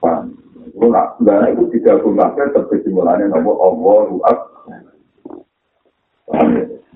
[0.00, 0.32] Paham?
[0.80, 3.98] Enggak, enggak itu digabung kabeh terkesimpulannya nomor Allah.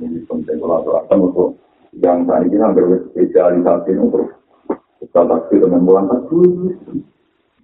[0.00, 1.48] Ini penting kalau aturakan untuk
[2.02, 4.34] yang tadi kita berspesialisasi untuk
[4.98, 6.42] kita taksi dengan bulan tadi.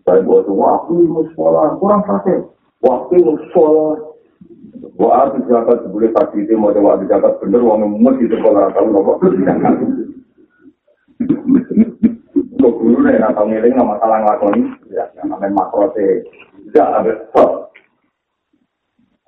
[0.06, 2.46] Saya buat waktu mau sekolah kurang praktek.
[2.82, 3.90] Waktu mau sekolah.
[5.00, 8.86] Wah, itu jabat boleh tadi itu mau coba jabat bener, uang emas itu kalau tahu
[8.92, 9.16] nomor.
[12.60, 16.20] Kok guru nih, atau ngiling nggak masalah ngelakoni, ya, namanya makro sih,
[16.68, 17.72] tidak ada stop.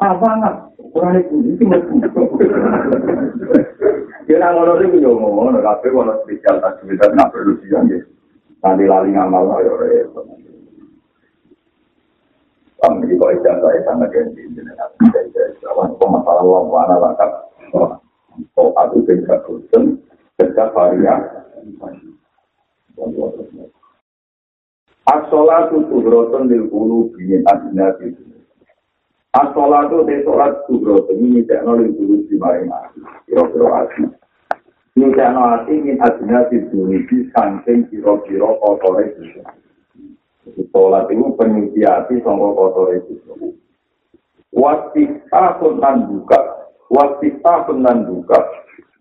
[0.04, 0.54] Ah, banget,
[0.92, 1.96] kurang itu, itu masih
[4.22, 7.90] Kira ngono sih yo ngomong, tapi kalau spesial aktivitas nggak perlu sih kan,
[8.62, 10.24] nanti lali ngamal ayo repot.
[12.82, 17.30] Kami di bawah jasa saya sangat ganti, jadi nanti masalah uang mana langkah.
[18.58, 20.02] Oh, aku tidak bosan,
[20.34, 21.38] kerja variasi.
[25.02, 27.94] As-sholatu subroton lil kulu bingin adina
[29.32, 29.40] bidu.
[29.40, 33.00] As-sholatu te sholat subroton ini tekno lil kulu bimaring ati.
[33.26, 34.02] Kiro-kiro ati.
[34.96, 39.40] Ini tekno ati min adina bidu ini sangking kiro-kiro kotore bidu.
[40.72, 43.56] Sholat itu penyuci ati sama kotore bidu.
[44.52, 46.68] Wasita pun nan buka.
[46.92, 48.36] Wasita pun nan buka.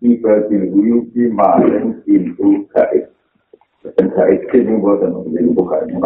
[0.02, 3.12] Ibadil wuyuki maring pintu gaib.
[3.82, 5.98] Dan saya izin ini buat dan menjadi buka ini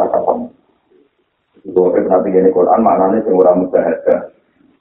[1.66, 1.74] sama.
[1.74, 3.84] Kalau kita nanti ini Quran maknanya yang orang mudah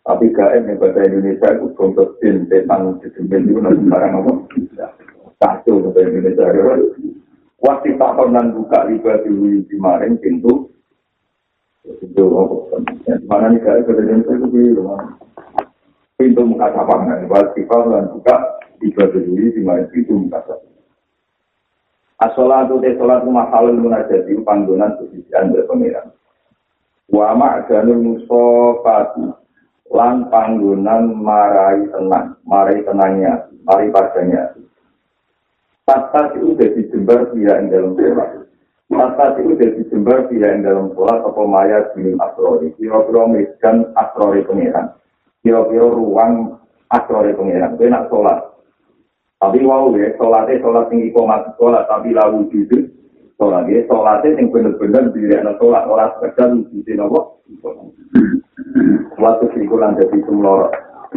[0.05, 4.31] Tapi gaib yang bahasa Indonesia itu contoh sin, setan, sesuatu itu nanti barang apa?
[5.41, 6.45] Satu bahasa Indonesia.
[7.57, 10.69] Waktu tak pernah buka riba di kemarin pintu.
[11.89, 12.55] Itu apa?
[13.25, 15.17] Mana nih gaib bahasa Indonesia itu bilang.
[16.21, 17.09] Pintu muka sapang.
[17.25, 18.35] Waktu tak pernah buka
[18.85, 20.75] riba di kemarin pintu muka sapang.
[22.15, 26.07] As-sholatu te sholat mahalul munajati panggonan sesisian dari pengiran.
[27.09, 29.45] Wa ma'ganul musofati
[29.93, 34.51] lan panggonan marai tenang, marai tenangnya, marai padanya.
[35.85, 38.49] Tata itu jadi jembar dia yang dalam sholat.
[38.89, 42.73] Tata itu jadi jembar dia yang dalam sholat apa maya binim asrori.
[42.73, 44.97] Kira-kira medan asrori pengiran.
[45.45, 46.57] Kira-kira ruang
[46.89, 47.77] asrori pengiran.
[47.77, 48.39] Itu nak sholat.
[49.37, 52.94] Tapi wow ya, sholatnya sholat tinggi komat sholat, tapi lalu jujur.
[53.35, 57.19] Sholat ya, sholatnya yang benar-benar diri anak sholat, orang sekedar wujudin apa?
[59.19, 60.71] Waktu sikulan jadi sumlor,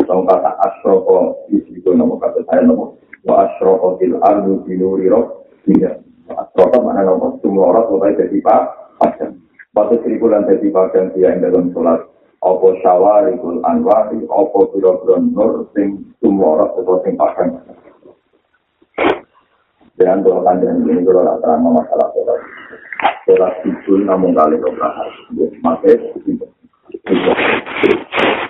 [0.07, 2.91] Tong kata asroko, isiku nama kata saya nama,
[3.27, 6.03] wa asroko til ardu binuri roh, tidak.
[6.31, 8.63] Asroko mana nama, sumlor, sholat jadi pak,
[8.99, 9.39] padang.
[9.79, 12.03] Waktu sikulan jadi padang, dia yang dalam sholat,
[12.43, 17.63] apa syawarikul anwari, apa biro-biro nur, sing sumlor, atau sing padang.
[19.99, 22.39] Dengan doa kanjeng ini kalau tidak terang masalah sholat.
[23.27, 25.51] Sholat itu namun kali beberapa hari.
[25.59, 25.91] Maka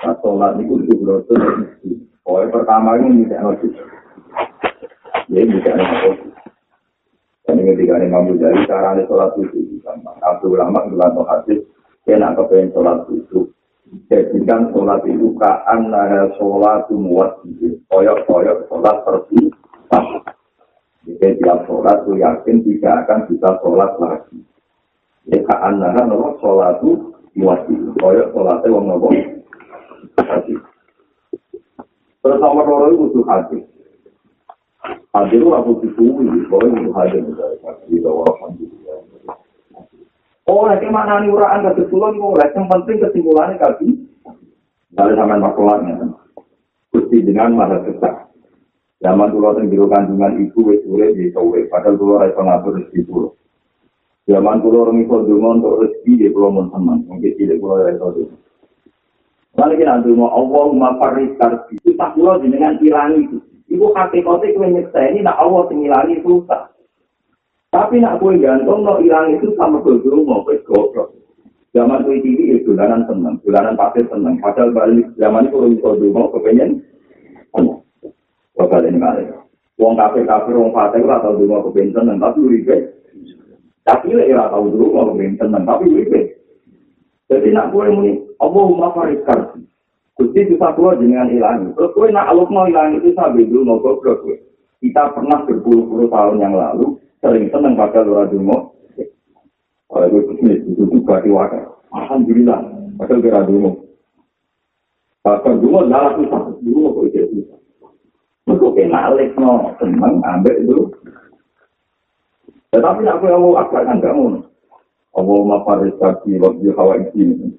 [0.04, 1.34] Nah, sholat itu itu
[2.28, 3.68] Oh, pertama ini tidak ngerti.
[5.32, 6.28] Ya, tidak ngerti.
[7.48, 9.80] Dan ini ketika ini mampu dari cara ini sholat itu.
[10.20, 11.64] Abdul Ulama bilang no hadis,
[12.04, 13.48] dia nak kepengen sholat itu.
[14.12, 17.40] Jadikan sholat itu kaan nara sholat muat.
[17.88, 18.96] Koyok-koyok sholat
[21.08, 21.40] pergi.
[21.40, 24.38] Setiap sholat itu yakin tidak akan bisa sholat lagi.
[25.28, 26.92] Kaan nah nopo sholat itu
[27.40, 27.78] wajib.
[27.96, 29.08] Kaya sholatnya wong nopo.
[32.18, 33.58] Terus nomor loro itu butuh hati.
[35.14, 37.96] Hati itu aku disuwi, boleh butuh hati.
[40.48, 43.88] Oh, lagi mana nih uraan kebetulan mulai yang penting kesimpulannya kaki.
[44.96, 46.08] Dari sampai makulanya.
[46.88, 48.27] Gusti dengan masa kesah.
[48.98, 52.82] Zaman dulu yang biru kandungan ibu wis urip di kowe, padahal dulu ora iso ngatur
[52.82, 53.28] rezeki dulu.
[54.26, 57.94] Zaman dulu orang iso dungo untuk rezeki di pulau mun teman, mungkin tidak pulau ora
[57.94, 58.36] iso dungo.
[59.58, 61.78] Lalu kita dungo Allahumma faris karbi.
[61.78, 63.38] Itu tak pulau dengan hilang itu.
[63.68, 66.72] Ibu hakikatnya kue nyeksa ini nak Allah sing ngilangi susah.
[67.68, 71.14] Tapi nak kue gantung no hilang itu sama dulu mau kue goblok.
[71.70, 74.40] Zaman kue TV itu dolanan seneng, dolanan pasir seneng.
[74.42, 76.82] Padahal balik zaman itu orang iso dungo kepengen.
[78.58, 79.22] Bakal ini kali.
[79.78, 82.76] Wong kafir kafir wong fatih lah tahu dulu aku pengen tenang tapi uripe.
[83.86, 86.20] Tapi lah tahu dulu aku pengen tenang tapi uripe.
[87.30, 89.62] Jadi nak gue muni Allahumma karsi.
[90.18, 91.70] Gusti bisa keluar dengan hilang.
[91.78, 94.42] Terus gue nak Allah mau hilang itu sambil dulu mau goblok gue.
[94.82, 98.74] Kita pernah berpuluh-puluh tahun yang lalu sering seneng pada lurah dulu.
[99.86, 101.70] Kalau gue bisnis itu juga diwakil.
[101.94, 102.60] Alhamdulillah.
[102.98, 103.70] Padahal kira dulu.
[105.22, 106.42] Bahkan dulu adalah susah.
[106.66, 107.57] Dulu mau gue susah.
[108.48, 110.88] Mereka kena alik no, seneng ambek itu.
[112.72, 114.40] Tetapi aku yang mau akal kan mau.
[115.12, 117.52] Allah mafaris kaki waktu hawa isi.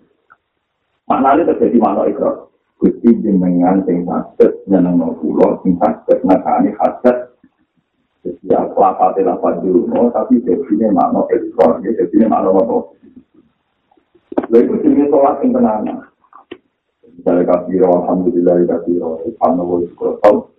[1.06, 2.50] Mana ini terjadi mana ikrar?
[2.82, 7.38] Gusti jenengan sing sakit nyeneng no pulau, sing sakit nakani haset.
[8.46, 12.78] Ya, kelapate lapat dulu, tapi jadinya mana ikrar, jadinya mana apa.
[14.50, 15.82] Lalu jenis sholat yang tenang.
[17.20, 20.59] Misalnya kafiro, alhamdulillah, subhanallah, subhanallah, ini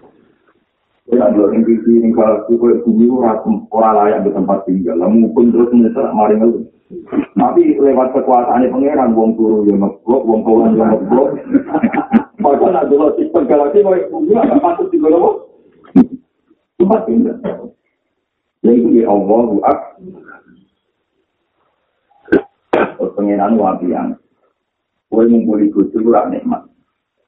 [1.09, 5.73] Dua yang di sini kalau kue bumi orang layak di tempat tinggal, lalu pun terus
[5.73, 6.61] menyetar mari ngeluh.
[7.33, 11.29] Tapi lewat kekuasaan pangeran wong turu yo ngeblok, wong kulon yo ngeblok.
[12.37, 15.49] Maka nak dulu sistem galaksi mau bumi agak patut digolo.
[16.77, 17.37] Tempat tinggal.
[18.61, 19.77] Ya itu ya Allah buat.
[23.17, 24.07] Pengiran wabian.
[25.09, 26.70] Kue ngumpuli kucu kurang nikmat.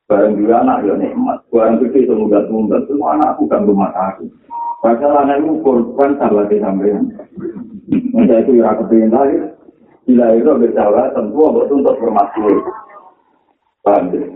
[0.04, 1.40] Barang juga anak ya nikmat.
[1.48, 2.84] Barang gede itu mudah tunggal.
[2.92, 4.28] Semua anakku kan rumah aku.
[4.84, 7.08] Padahal anak itu korban salah di sampean.
[8.12, 9.38] Masa itu ya kepingin lagi.
[10.04, 12.56] Bila itu bersalah, tentu untuk tuntut bermaksud.
[13.80, 14.28] Paham ya?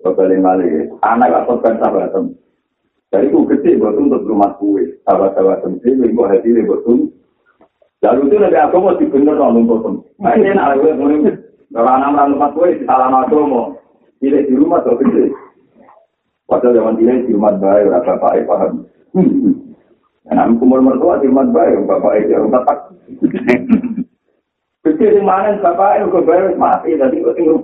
[0.00, 0.88] Kembali mali.
[1.04, 2.24] Anak gak korban sahabatan.
[3.12, 4.88] Jadi itu gede buat tuntut rumah kue.
[5.04, 7.12] Sahabat-sahabatan sih, ibu hati buat tuntut.
[8.00, 9.68] Lalu itu lebih aku mau dibener dong.
[10.16, 11.08] Nah ini anak gue mau
[11.74, 13.83] Kalau anak rumah kue, di salah mau.
[14.24, 15.28] Tidak di rumah tuh gede.
[16.48, 18.88] Padahal zaman tidak di rumah baik, rasa baik, paham.
[20.32, 22.88] Anak kumul mertua di rumah baik, bapak itu rumah tak.
[24.80, 27.60] Kecil di mana bapak itu kebayar mati, tadi kok tinggal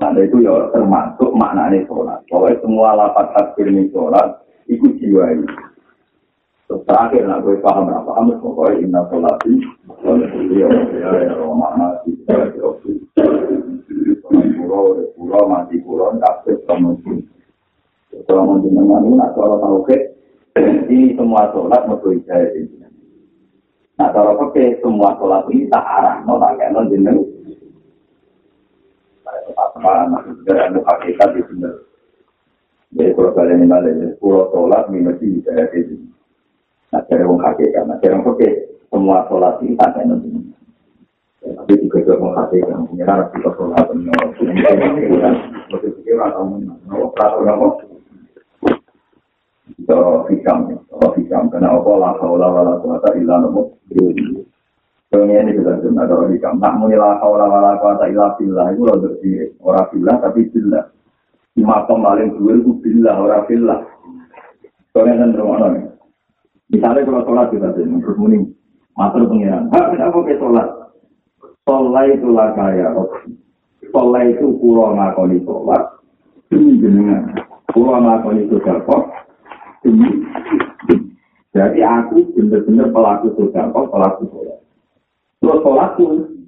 [0.00, 2.22] Nah, itu ya termasuk maknanya sholat.
[2.30, 4.38] Pokoknya semua lapat takbir ini sholat,
[4.70, 5.46] itu jiwa ini.
[6.70, 9.66] Terus terakhir, nah, gue paham berapa kamu, pokoknya inna sholat ini,
[10.00, 13.59] sholat ini, ya, ya, ya, makna, ya, ya,
[14.30, 16.14] pulau, pulau, mati pulau,
[16.66, 16.94] sama
[18.26, 19.96] Kalau mau jenengan itu, nak kalau tahu ke,
[20.90, 22.82] ini semua sholat mau ijazah ini.
[23.94, 27.22] Nah, kalau pakai semua sholat ini tak arah, mau tak kayak non jeneng.
[29.54, 31.70] Apa, segera ada hakikat di sini.
[32.90, 36.10] Jadi kalau kalian ini ada pulau sholat, minus di ijazah ini.
[36.90, 38.50] Nah, cara wong hakikat, nah, cara pakai
[38.90, 40.59] semua sholat ini tak kayak non jeneng.
[41.40, 45.34] Tapi juga juga menghasilkan pengiran di sholat dan
[45.72, 47.68] mesti pikir atau menolak peraturan apa
[49.80, 49.98] itu
[50.30, 51.90] hikam itu hikam karena apa?
[51.96, 53.80] Lah kaulah wala kuasa ilah nopo
[55.10, 58.96] Pengen ini kita sudah ada hikam tak munilah kaulah wala kuasa ilah billah itu loh
[59.00, 60.84] dari orang billah tapi billah.
[61.50, 63.80] Di makom paling dua itu billah orang billah.
[64.94, 65.70] Soalnya kan rumah
[66.70, 68.38] misalnya kalau sholat kita terus muni
[68.94, 69.66] matur pengiran.
[69.74, 70.79] Hak kenapa ke sholat
[71.68, 72.96] Solai itu lah kaya
[73.90, 75.82] Solai itu pulau ngakoni sholat.
[76.48, 77.34] Demi jenengan.
[77.74, 79.10] Pulau ngakoni sodakot.
[79.82, 80.08] Demi.
[81.50, 84.58] Jadi aku benar-benar pelaku sodakot, pelaku sholat.
[85.42, 85.98] Terus sholat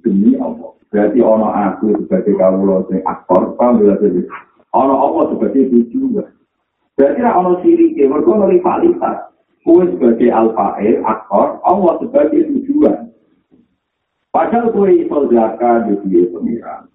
[0.03, 0.71] demi Allah.
[0.93, 4.29] Berarti ono aku sebagai kawula sing aktor, paham ya jadi.
[4.77, 6.29] Ono apa sebagai tujuan.
[6.93, 9.33] Berarti ra ono siri ono rivalitas.
[9.63, 13.09] Kue sebagai alfair, aktor, Allah sebagai tujuan.
[14.33, 16.89] Padahal kue iso zakat di dia pengiran.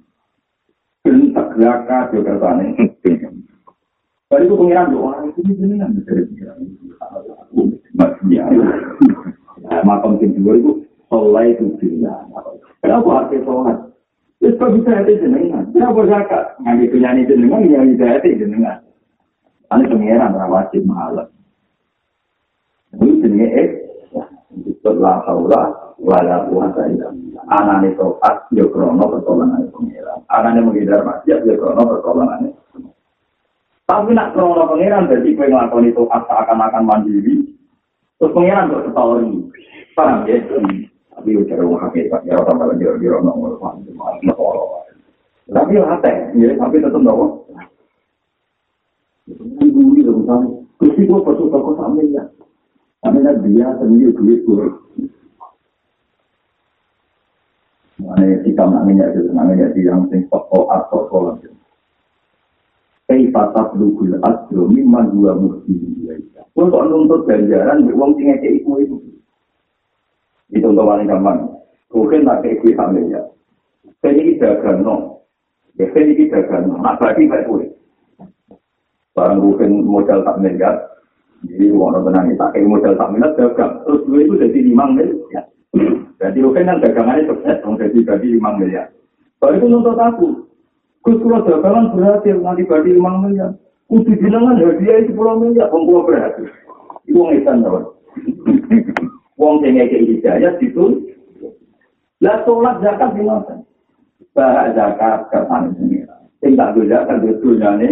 [1.07, 2.67] Bentak zakat juga sana.
[4.27, 6.59] Baru itu pengiran doa itu jenengan dari pengiran.
[7.95, 8.43] Masih
[9.87, 10.73] Makam kedua itu
[11.07, 12.27] Solai itu jenengan.
[12.83, 13.87] Kenapa arti sholat?
[14.43, 15.65] Terus kok bisa hati jenengan?
[15.73, 16.45] Kenapa zakat?
[16.61, 18.83] Nganyi penyanyi jenengan, nganyi hati jenengan.
[19.73, 21.31] Ini pengiran wajib malam.
[22.99, 23.69] Ini jenenge eh,
[24.59, 27.45] disebutlah haula wala illa billah.
[27.51, 30.23] Anane toat yo krono pertolongan pengiran.
[30.31, 32.55] Anane menghindar maksiat yo krono pertolongan.
[33.89, 37.35] Tapi nak krono pengiran berarti kowe nglakoni toat seakan-akan mandiri.
[38.19, 39.51] Terus pengiran kok ketahui.
[39.99, 40.39] Paham ya?
[41.19, 43.59] Tapi udah rumah hakikat ya kalau dia dia orang ngomong
[45.49, 47.49] Tapi hati, ya tapi tetap nopo.
[49.59, 50.25] Ibu ini dong,
[50.79, 52.23] Kusti gua perlu toko sambil ya.
[53.03, 54.71] Sambil dia sendiri duit gua.
[57.99, 61.43] Mana kita namanya itu namanya di yang sing toko atau kolom.
[63.09, 65.75] Kei patah lugul asro mimman dua mukti.
[66.59, 68.99] Untuk nuntut ganjaran, uang tinggal kayak itu.
[70.53, 71.39] Itu untuk paling gampang.
[71.89, 73.23] Mungkin tak kayak gue sambil ya.
[74.05, 75.25] Saya ini dagang no.
[75.81, 76.77] Ya saya ini dagang no.
[76.83, 77.67] Nah berarti baik gue.
[79.17, 80.77] Barang mungkin modal tak miliar.
[81.47, 83.73] Jadi orang tenang tak kayak modal tak miliar dagang.
[83.87, 85.47] Terus gue itu jadi lima miliar.
[86.19, 87.59] Jadi mungkin kan dagangannya sukses.
[87.63, 88.89] Jadi berarti lima miliar.
[89.39, 90.29] Kalau itu nuntut aku.
[91.07, 93.53] Gus kalau dagangan berhasil nanti berarti lima miliar.
[93.89, 95.71] Kudu jenengan hadiah itu pulau miliar.
[95.71, 96.49] Pembuat berhasil.
[97.07, 97.97] Itu ngisan tau.
[99.39, 101.09] Wong sing ngeke hidayah itu
[102.19, 103.63] lah sholat zakat di mana?
[104.35, 106.21] Bahak zakat kertane pengiran.
[106.43, 107.89] Sing tak gue zakat di dunyane.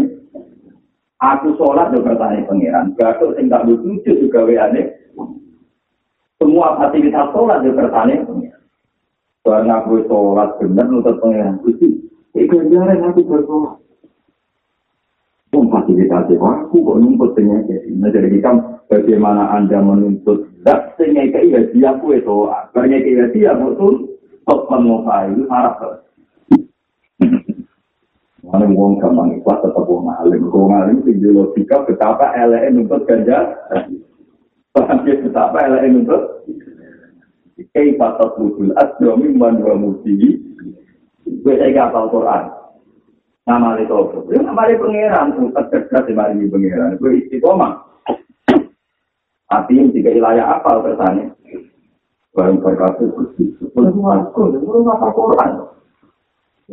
[1.22, 2.90] Aku sholat juga kertane pengiran.
[2.98, 4.95] Gatuk sing gue sujud juga weane.
[6.36, 8.62] Semua aktivitas sholat kertane pengiran.
[9.40, 11.56] Barang aku sholat bener nutut pengiran.
[11.64, 11.88] Gusti,
[12.36, 13.80] iku jalan aku bersolat.
[15.48, 17.88] Pun fasilitasi aku kok nuntut penyakit.
[17.96, 18.50] Nah jadi kita
[18.92, 25.32] bagaimana anda menuntut zat sehingga kei hadiah kue to akhirnya kei hadiah betul top mengupai
[25.48, 26.04] harap
[28.46, 30.46] Mana wong gampang ikhlas tetap wong alim.
[30.54, 33.58] Wong alim itu logika betapa LN nuntut ganja.
[34.76, 36.22] Paham ya betapa LN nuntut.
[37.72, 40.36] Kei patok mutul asdomi man wa mutiji.
[41.24, 42.52] Gue saya kapal Quran.
[43.48, 44.18] Nama itu apa?
[44.28, 45.32] Ya nama itu pangeran.
[45.32, 47.00] Pusat cerdas di mari pangeran.
[47.00, 47.72] Gue istiqomah.
[49.48, 51.32] Artinya jika wilayah apa bertanya?
[52.36, 53.56] Barang berkata bersih.
[53.72, 55.50] Boleh aku, boleh apa Quran.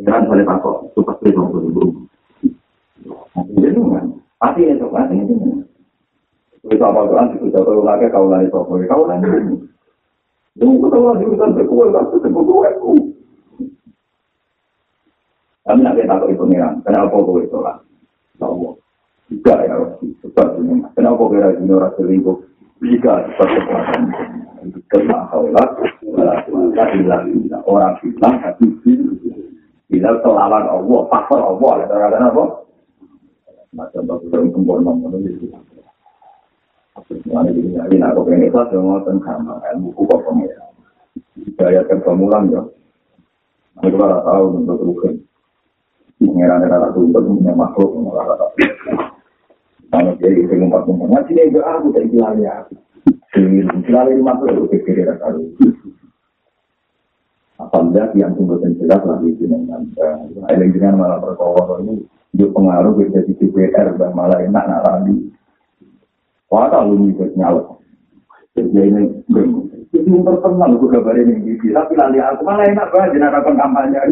[0.04, 2.04] Jangan boleh takut, pasti dong belum.
[3.54, 4.06] Jadi kan,
[4.42, 5.34] artinya itu artinya itu.
[6.64, 9.56] Kita apa Quran itu jatuh lagi kau lari toko, kau lari ini.
[10.56, 12.92] Jangan kita lagi urusan berkuah, aku berkuah aku.
[15.64, 17.76] Kami nak kita takut itu ngiran, kenapa kau itu lah?
[18.40, 18.76] Tahu.
[19.28, 19.76] Tidak ya,
[20.24, 20.84] sebab ini.
[20.96, 22.36] Kenapa kira ini orang selingkuh?
[22.84, 24.02] jika kekuatan
[24.92, 25.68] kena kaulah
[27.64, 28.66] orang bilang tapi
[29.88, 32.44] bila kelawan Allah faktor Allah ada kata apa
[33.74, 34.92] macam batu yang sempurna
[35.22, 35.46] itu
[37.28, 40.48] Mana ini lagi nak kau pengen kelas yang ngotot sama ilmu kok pengen
[41.60, 42.62] gaya kepemulan ya
[43.74, 45.14] Mereka tidak tahu untuk rukun.
[46.22, 48.38] Pengeran ada tuh untuk punya makhluk, mengarah
[49.90, 52.06] Kalau jadi itu ngumpat ngumpat, ngaji ini enggak aku tak
[52.38, 52.54] ya.
[53.34, 55.34] Selalu lima puluh itu kiri rasa
[57.54, 59.86] Apabila yang tunggu dan jelas lagi dengan
[60.46, 62.02] ada dengan malah perkara ini
[62.34, 65.30] juga pengaruh jadi DPR dan malah enak nak lagi.
[66.54, 67.66] Wah tahu ini nyala.
[68.54, 69.02] Jadi ini
[69.90, 71.58] itu terkenal aku kabar ini.
[71.58, 73.98] Tapi lali aku malah enak banget jenara kampanye.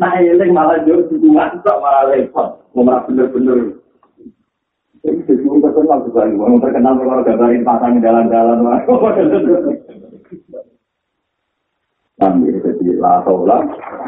[0.00, 2.64] Nah ini malah jauh dukungan malah repot.
[2.72, 3.76] Mau bener-bener.
[5.04, 8.64] Jadi sebelum terkenal juga, mau terkenal kalau gambarin pasang jalan-jalan.
[12.22, 13.66] Ambil jadi la haula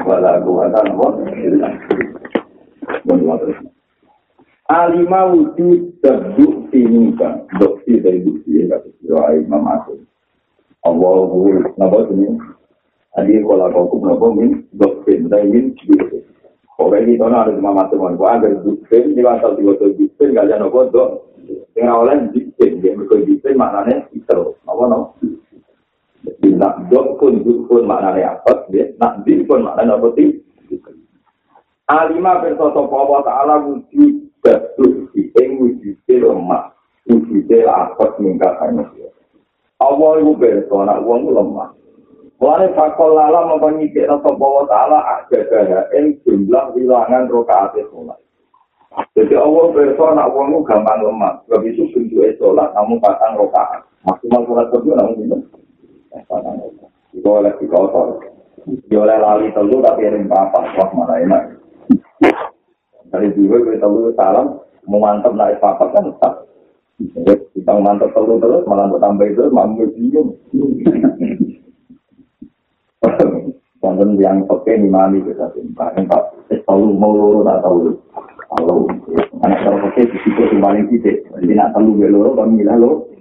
[0.09, 1.69] wala quwata illa
[3.05, 3.74] billah.
[4.65, 10.09] Alima wujud debuk ini kan, bukti dari bukti ya kata doa Imam Agung.
[10.89, 11.29] Allah
[11.77, 12.33] nabo ini.
[13.15, 16.25] Adi kalau kau kumnabo min bukti dari min bukti.
[16.75, 21.09] Pokoknya kita harus mematuhi Gua agar dukten, di asal diwakil dukten, gak jangan nopo dok.
[21.79, 24.59] Yang awalnya dukten, dia berkoi dukten, maknanya itu.
[24.67, 25.15] Apa no?
[26.25, 28.67] Jadi nak dok pun duk pun maknanya apa?
[28.75, 30.41] Ya, nak din pun maknanya apa sih?
[31.85, 36.77] Alima bersoto Allah Ta'ala wujud betul ing wujud lemah.
[37.09, 39.09] Wujud apa meningkat manusia.
[39.81, 41.73] Allah itu berso anak uang lemah.
[42.39, 48.21] Mulane fakol lala mempengikir sopo Allah Ta'ala ada ing jumlah wilangan rokaat sholat.
[49.17, 51.41] Jadi Allah berso anak uang gampang lemah.
[51.49, 53.81] Sebab itu bentuknya sholat namun patang rokaat.
[54.05, 55.39] Maksimal sholat kedua namun itu.
[57.17, 58.21] Itu oleh di kotor.
[58.65, 60.61] Di oleh lali telu tapi ini apa?
[60.79, 61.43] Wah mana enak.
[63.13, 66.35] Dari dulu gue telu salam, mau mantep naik papat kan tetap.
[67.53, 70.33] Kita mantep telu terus, malah bertambah itu, mampu bingung.
[73.85, 76.09] Konten yang oke nih mami kita simpan.
[76.09, 77.93] Pak, telu mau loro tak tahu.
[78.55, 78.89] Kalau
[79.45, 81.29] anak kalau oke di situ paling titik.
[81.37, 83.14] Jadi nak telu gue loro, kami lah lo.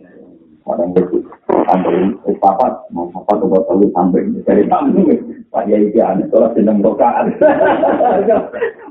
[0.63, 1.19] Kadang itu
[1.67, 5.03] tambahin es papat, mau papat atau telu tambahin dari tamu.
[5.51, 7.29] Pak Yai dia aneh, kalau seneng rokaan.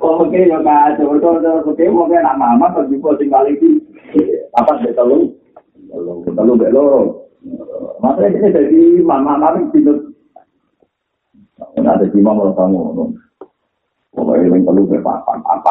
[0.02, 3.78] Oh mungkin rokaan, coba coba oke mungkin anak mama kalau juga tinggal itu
[4.52, 5.18] papat dari telu,
[6.26, 6.88] telu belo.
[8.02, 10.12] Maksudnya ini dari mama mama tidur.
[11.78, 13.14] Ada di mama orang tamu.
[14.12, 15.70] Pokoknya yang telu berpapan, apa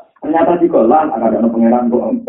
[0.21, 2.21] Ternyata di kolam ada ada pangeran bohong.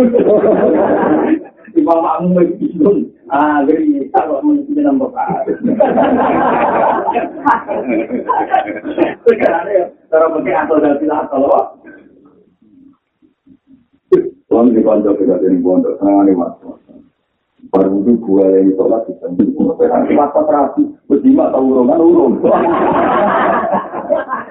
[1.76, 3.12] Di bawah kamu bingung.
[3.28, 4.40] Ah, jadi kalau
[4.72, 5.44] dalam bokas.
[9.28, 11.44] Sekarang ya, cara pakai atau dari atau
[14.48, 16.56] Tuhan di pondok kita di pondok senang nih mas.
[17.72, 20.04] Baru itu gua yang sholat di sana.
[20.12, 22.34] Masa terapi, berjima tahu urungan urung.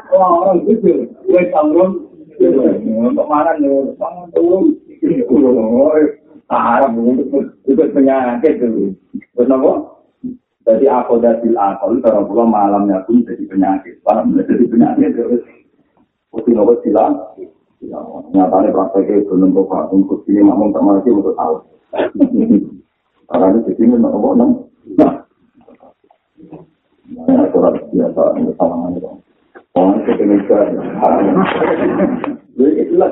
[0.09, 2.10] Wah orang itu, gue tahu urung
[3.01, 4.65] untuk mana nih bangun turun
[6.51, 8.91] Arab itu penyakit itu
[9.39, 9.87] kenapa
[10.67, 13.97] jadi aku dari akal kalau pulang malamnya pun jadi penyakit.
[14.05, 15.41] Malam jadi penyakit terus
[16.29, 17.17] putih nopo silang
[18.31, 21.55] nyatanya prakteknya belum kok untuk sini makmum tak mati untuk tahu.
[23.31, 24.51] Karena itu di sini nopo nang
[25.01, 25.23] nah
[27.51, 28.77] surat biasa ini salah
[29.71, 30.67] Orang Indonesia,
[32.55, 33.11] jadi itulah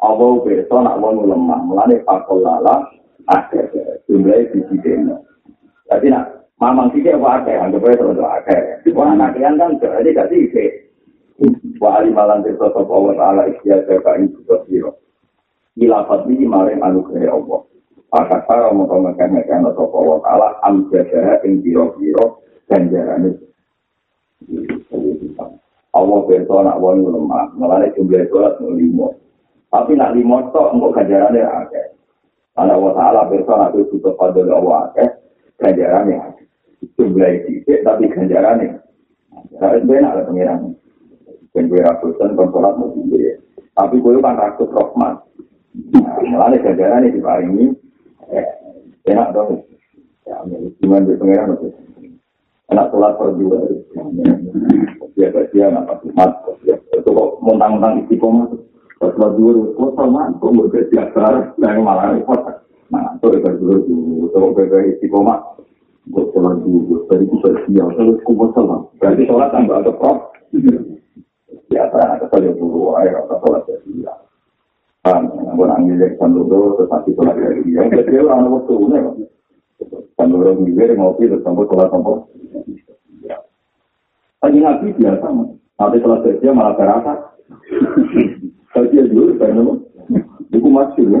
[0.00, 2.88] Allah berso nak wong lemah, mulane fakol lala
[3.28, 3.60] ada
[4.08, 5.12] jumlah di sini.
[5.86, 8.56] Jadi nak mamang sih apa ada, anggap aja terus ada.
[8.96, 10.48] Wah anak kalian kan jadi gak sih
[11.80, 14.92] Wah ali malam itu sosok Allah Taala ikhtiar jaga ini juga siro.
[15.80, 17.60] Ilafat ini maring anugerah Allah.
[18.12, 23.46] Maka para mau ngekang-ngekang sosok Allah Taala amjadah yang biro-biro ganjaran itu.
[25.90, 29.18] Allah beto nak wong lemah, malah jumlah sholat nol limo.
[29.74, 31.86] Tapi nak limo tok engkau ganjarannya akeh.
[32.54, 35.08] Anak Allah Taala beto nak itu juga pada Allah akeh,
[35.58, 36.46] ganjarannya akeh.
[36.94, 38.78] Jumlah itu tapi ganjarannya.
[39.58, 40.78] Harus benar lah pengiran.
[41.50, 43.34] Ben gue ratusan konsolat mau tinggi.
[43.74, 45.26] Tapi gue kan ratus rohmat.
[46.30, 47.66] Malah ganjarannya diparingi.
[49.10, 49.66] Enak dong.
[50.22, 50.38] Ya,
[50.78, 51.68] gimana pengiran itu?
[52.70, 53.58] Enak sholat berdua.
[55.18, 56.30] Biasa dia nggak pasti mat.
[56.94, 58.46] Itu kok montang-montang istiqomah.
[59.00, 61.24] Sholat dua, kok sama, kok mau jadi biasa.
[61.58, 62.40] Nah, malah repot.
[62.94, 64.26] Nah, itu itu dulu dulu.
[64.30, 65.38] Kalau beda istiqomah,
[66.14, 67.08] kok sholat dulu.
[67.10, 68.80] Tadi itu bersiap, terus kok sholat.
[69.02, 70.18] Berarti sholat tambah ada prop.
[71.70, 72.94] Biasa, ada saja dulu.
[73.02, 74.18] Ayo, atau sholat bersiap.
[75.00, 77.82] Kan, gue nangis dari sandudo, terus nanti sholat dari dia.
[77.88, 78.98] Jadi orang waktu ini,
[80.14, 82.20] sandudo ngibir, ngopi, terus sampai sholat sampai.
[84.40, 85.26] Lagi nabi biasa,
[85.76, 87.12] nanti setelah kerja malah terasa.
[88.70, 89.74] Kerja dulu, saya nama.
[90.54, 91.20] Itu masuk ya.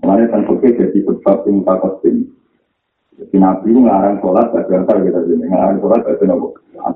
[0.00, 1.84] Kemarin kan oke jadi sebab yang tak.
[2.02, 6.34] Jadi nabi itu ngarang sholat, gak biasa kita jadi ngarang sholat, gak biasa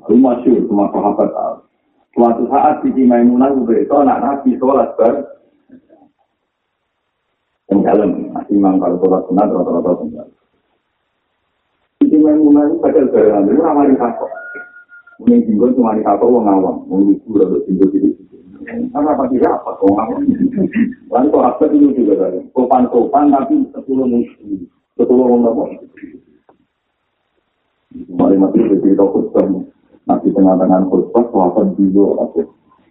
[0.03, 1.57] Itu masuk, semua sahabat tahu.
[2.16, 5.14] Suatu saat di Maimunah itu anak nabi sholat ber
[7.66, 8.11] yang dalam,
[8.49, 10.28] imam kalau sholat sunat rata-rata sunat.
[12.03, 14.36] Di Maimunah itu pada jalan, itu ramai takut.
[15.17, 18.37] Mungkin tinggal cuma di kapal wong awam, wong lucu atau tinggal di situ.
[18.93, 20.21] Karena apa tidak apa wong awam.
[21.09, 22.41] Lalu kok apa itu juga tadi.
[22.53, 24.61] Sopan sopan tapi sepuluh musuh,
[25.01, 25.64] sepuluh wong apa?
[28.12, 29.47] Mari mati jadi khutbah.
[30.07, 32.41] Nanti tengah-tengah khutbah, sahabat dulu aku.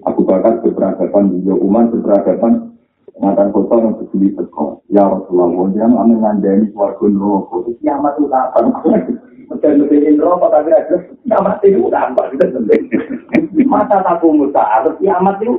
[0.06, 2.75] Aku bakal keberagaman dulu, umat keberagaman.
[3.16, 4.84] Ngatan khutbah yang berdiri teko.
[4.92, 7.58] Ya Rasulullah, dia amin ngandani suarga neraka.
[7.80, 8.66] Kiamat itu kapan?
[9.46, 12.28] Mencari lebih neraka tapi ada kiamat itu kapan?
[13.66, 15.56] Masa tak musa, harus kiamat itu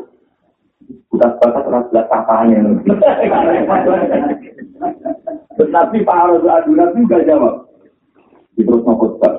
[1.10, 2.60] Udah sepakat orang belas katanya.
[5.56, 7.54] Tapi Pak Harus Adu Nabi juga jawab.
[8.54, 9.32] Di terus mau khutbah.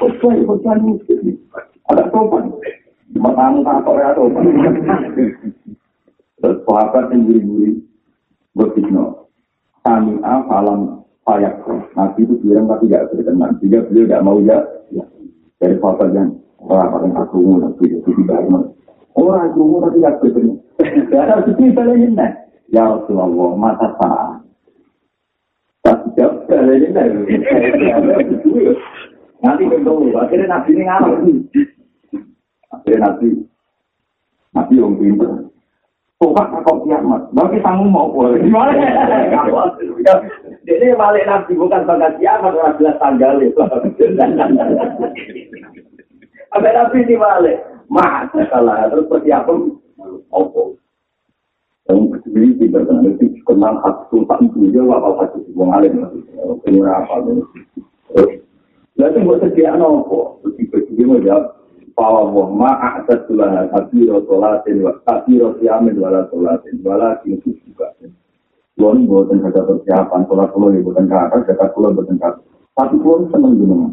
[0.00, 0.96] Khutbah, khutbah ini.
[1.92, 2.52] Ada sopan.
[3.16, 4.44] Matamu takut ya sopan.
[6.40, 7.84] Terus sahabat yang guri-guri.
[8.56, 9.28] Berfitno.
[9.84, 11.64] Kami afalam payak.
[11.96, 13.56] Nabi itu bilang tapi tidak berkenan.
[13.60, 14.58] Jika beliau tidak mau ya.
[15.60, 18.40] Dari sahabat yang sahabat yang aku Nabi itu tidak
[19.14, 20.56] Orang itu tapi tidak berkenan.
[21.12, 22.16] Ya harus dibalain
[22.70, 24.40] Ya Rasulullah, mata saat.
[25.84, 26.92] Tak jawab balain
[29.40, 31.16] Nanti bentuk, akhirnya Nabi ini ngalah.
[32.76, 33.28] Akhirnya Nabi,
[34.52, 35.32] Nabi yang pintar.
[36.20, 38.44] Pokok kok kiamat, bagi kamu mau boleh.
[38.44, 38.76] Gimana?
[40.68, 43.56] Jadi balik Nabi bukan bagas kiamat, orang jelas tanggal itu.
[46.52, 47.64] Apa Nabi ini balik?
[47.88, 49.72] Masa kalah, terus persiapan.
[50.28, 50.76] Opo.
[51.88, 56.04] Yang berdiri di berkenan itu kenal hak sultan itu apa hak itu wong alim
[56.62, 57.48] pengira apa terus
[58.94, 61.59] lalu buat sekian apa terus berdiri mau jawab
[62.00, 67.92] bahwa wong ma ada sulah tapi rosolatin wa tapi rosiamin wala solatin wala kintu juga
[68.80, 72.40] Kulon buatan kata persiapan, sholat kulon buatan kata, kata kulon buatan kata.
[72.72, 73.92] Tapi kulon seneng gunungan.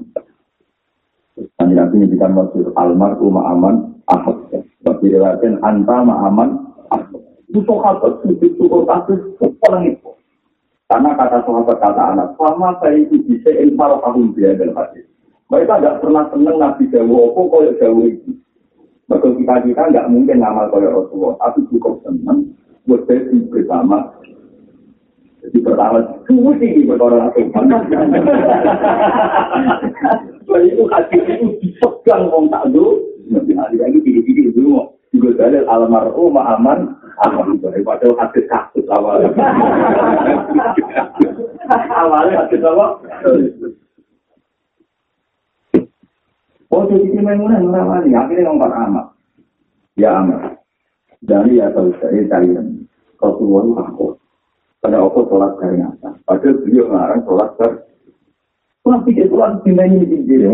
[1.59, 4.47] Nanti nanti nyedikan maksud almarhum aman ahad.
[4.87, 7.19] Tapi riwayatkan anta ma'aman ahad.
[7.51, 10.15] Itu sahabat sedikit syukur kasus orang itu.
[10.87, 15.03] Karena kata sahabat kata anak, sama saya itu bisa ilmu tahun dia dalam hadis.
[15.47, 18.35] Mereka tidak pernah senang Nabi Jawa, apa kaya Jawa itu.
[19.07, 22.51] Maka kita kita nggak mungkin ngamal kaya Rasulullah, tapi cukup senang
[22.83, 24.11] buat sesi bersama.
[25.47, 27.47] Jadi pertama, semua tinggi buat orang asing.
[30.35, 32.99] Setelah itu hadis itu dipegang orang tak dulu,
[33.31, 34.83] nanti hari lagi tinggi-tinggi dulu.
[35.15, 36.91] Juga dalil almarhum aman,
[37.23, 39.31] aman daripada hadis kasus awalnya.
[42.03, 42.99] awalnya hadis apa?
[46.67, 48.11] Oh, jadi si Maimunah merawali.
[48.11, 49.05] Akhirnya ngomong amat.
[49.95, 50.59] Ya amat.
[51.23, 52.85] Dari ya tahu saya kalian.
[53.17, 54.07] Rasulullah itu aku.
[54.83, 56.15] Pada aku sholat dari atas.
[56.27, 57.77] Padahal beliau ngarang sholat dari
[58.85, 60.47] Sholat tiga sholat di mana ini sendiri.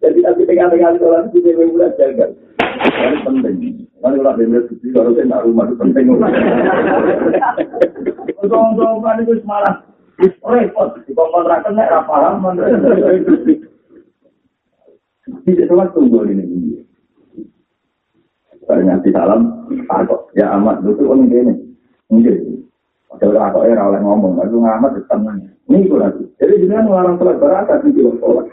[0.00, 2.26] Jadi tapi tengah-tengah sholat di Maimunah jaga.
[2.80, 3.56] Ini penting.
[4.00, 6.08] Kalau ulah bener suci, kalau saya nak rumah itu penting.
[8.40, 9.44] Untuk-untuk itu
[10.28, 12.44] repot di kontrakan nek ra paham
[15.46, 16.44] tidak cuma tunggu ini
[18.70, 21.58] Barang nanti salam, aku ya amat itu kan ini,
[22.06, 22.62] mungkin.
[23.10, 25.34] Ada orang aku era oleh ngomong, aku ngamat di tengah.
[25.66, 26.22] Ini itu lagi.
[26.38, 28.46] Jadi jangan melarang sholat berakat kilo sholat.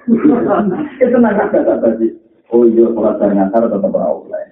[1.06, 2.18] Itu nak kata tadi.
[2.50, 4.46] Oh iya sholat dari ngantar tetap oleh.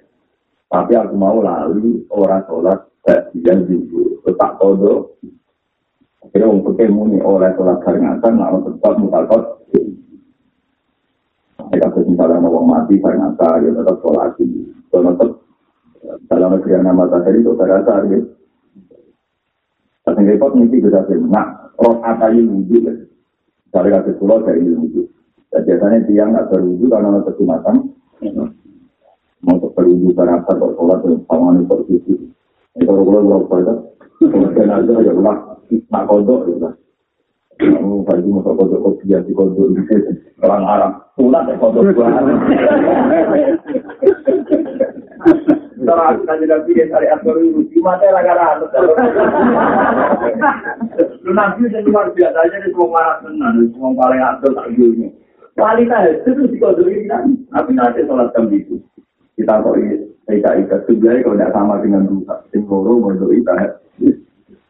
[0.70, 4.22] Tapi aku mau lalu orang sholat bagian juga.
[4.30, 5.18] Tetap kodoh.
[6.36, 9.40] Akhirnya orang pakai muni oleh sholat karingatan, nak tetap mutakot.
[11.72, 14.68] Kita misalnya mau mati karingatan, ya tetap sholat ini.
[14.92, 15.32] Kalau tetap
[16.28, 18.20] dalam negeri yang nama tadi itu saya rasa ya.
[20.04, 22.92] Tapi repot mesti bisa Nah, roh atayi wujud ya.
[23.72, 25.08] Dari kata pulau dari wujud.
[25.48, 27.96] Dan biasanya tiang nggak berwujud karena ada kecumatan.
[29.40, 32.12] Untuk berwujud apa kok sholat dan pamangan itu.
[32.76, 35.45] Itu kalau kalau Kemudian aja ya ulah
[35.90, 36.70] nak kodok ya.
[37.56, 39.82] Kamu tadi mau kodok kopi ya di kodok itu
[40.44, 40.92] orang Arab.
[41.16, 42.10] Pulang ya kodok gua.
[45.76, 48.66] Terus dia cari aktor itu cuma saya lagi ada.
[51.22, 52.38] Lu nanti udah luar biasa.
[52.42, 55.08] Aja nih semua marah senang, semua paling tak dulunya.
[55.56, 58.76] Kualitas itu di kodok ini kan, tapi nanti sholat jam itu.
[59.40, 59.76] Kita kok
[60.28, 63.46] ika ika sebenarnya kalau tidak sama dengan dua, singkoro mau itu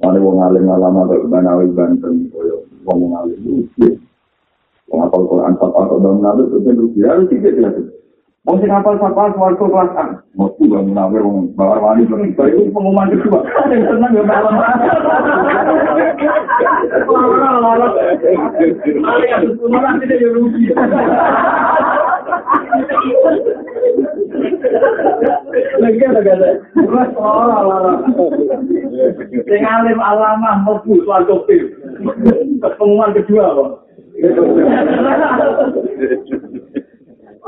[0.00, 4.00] Mane wong alim alama kok banawi banten koyo Wong ngalim rugi.
[4.88, 7.00] Wong apal Quran sapa kok dong ngalim itu rugi.
[7.04, 7.76] Harus tidak jelas.
[8.48, 10.04] Wong sing apal sapa swarga kelas A.
[10.32, 13.44] Mesti wong ngalim wong bawar wali itu itu pengumuman kedua.
[13.68, 14.56] Yang senang ya malam.
[19.68, 20.64] Malah tidak ya rugi.
[25.80, 26.50] Lagi ada kata,
[29.50, 31.74] Sing alim alama mlebu swarga pil.
[32.60, 33.70] Pengumuman kedua kok.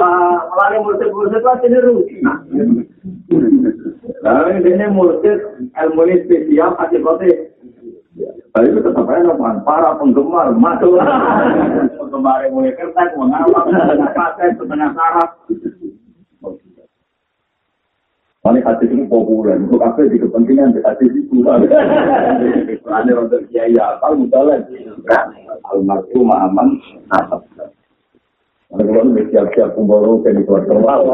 [0.02, 2.16] Ah, lari murid-murid itu ini rugi.
[4.24, 5.40] Lalu ini murid
[5.76, 7.52] ilmu ini spesial akibatnya
[8.52, 9.32] tapi itu tetap aja
[9.64, 11.00] para penggemar masuk
[11.96, 15.30] penggemar yang mulai kertas mengawal setengah paten setengah saraf
[18.42, 21.46] Ini hadis ini populer, untuk apa di kepentingan di hadis itu.
[21.46, 24.66] Ada untuk kiai apa, misalnya
[25.70, 26.74] almarhum aman
[27.06, 27.46] nasab.
[28.66, 31.06] Kalau ini siap-siap kumpul ke di keluarga.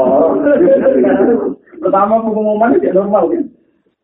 [1.84, 3.44] Pertama pengumuman itu normal kan.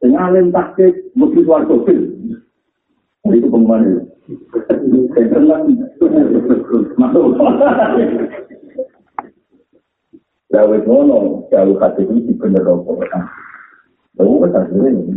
[0.04, 1.80] Dengan alim taktik, mesti keluarga.
[3.24, 3.48] Itu.
[7.00, 7.26] Masuk.
[10.54, 12.92] Gawe ngono, gawe hati ini bener apa.
[14.20, 15.14] Lalu kan hasilnya ini.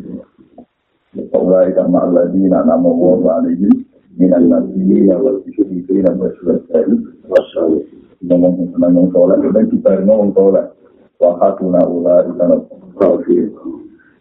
[1.29, 3.85] Saulai kama alladina nama wa alaihim
[4.17, 6.89] minan nabiyina wal syuhidina wa syuhadai
[7.29, 7.85] wasyali.
[8.25, 10.73] Ngomong senang ngomong sholat, dan kita ngomong sholat.
[11.21, 12.57] Wa hatuna ula ikana
[12.97, 13.45] kawfi.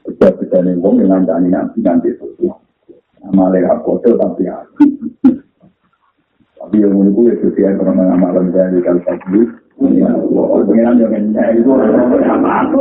[0.05, 2.66] Setiap kita nih ngomong dengan dani nanti nanti sesuatu.
[3.33, 4.85] Amalai hakotel tapi aku.
[6.57, 9.23] Tapi yang menurutku ya sesuai karena amalan dari kalpas
[9.77, 12.79] Pengiran yang nyanyi itu apa aku?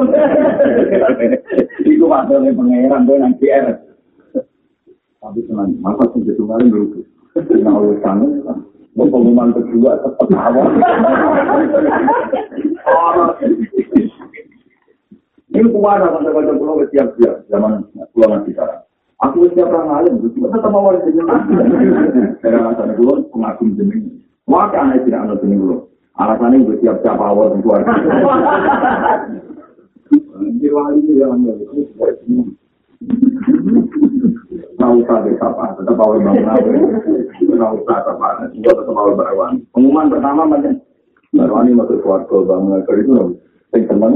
[1.83, 3.65] Itu maksudnya pengiran gue yang PR.
[5.19, 7.01] Tapi senang, masa sih itu kali dulu.
[7.35, 8.29] Nah, oleh sana,
[8.93, 10.69] pengumuman kedua tetap awal.
[15.55, 17.83] Ini kuasa kata-kata pulau siap-siap zaman
[18.13, 18.84] pulau nanti sekarang.
[19.23, 21.55] Aku siap orang lain, cuma tetap mau jadi nanti.
[22.43, 24.11] Karena alasan pulau pengagum jenis.
[24.43, 25.87] Maka anak tidak anak jenis pulau.
[26.19, 27.95] Alasannya gue siap-siap awal dan keluarga.
[30.59, 31.39] Jirwali itu yang
[34.75, 36.67] Nggak usah deh, apa, tetap awal bangun apa.
[37.39, 39.63] Nggak usah, apa, tetap awal berawan.
[39.71, 40.75] Pengumuman pertama, mana?
[41.31, 43.31] Barawan ini masuk keluarga bangun, kalau itu yang
[43.87, 44.11] teman.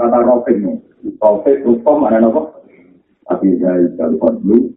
[0.00, 0.52] Kata rofi
[1.20, 2.59] Rofi rupa mana nopo
[3.28, 4.72] Tapi saya kalau fadlu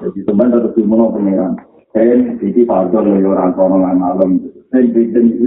[0.00, 1.52] Jadi teman tetap dimulai pengeran
[1.96, 5.40] Saya sisi fadl Orang kono malam Saya bikin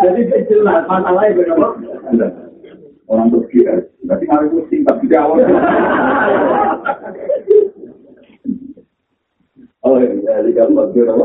[0.00, 0.82] Jadi jelas.
[0.88, 2.50] Masalahnya Kenapa?
[3.10, 3.74] orang Turki ya.
[4.06, 5.42] Berarti ngaruh pusing tapi di awal.
[9.80, 11.24] Oh iya, di gambar apa?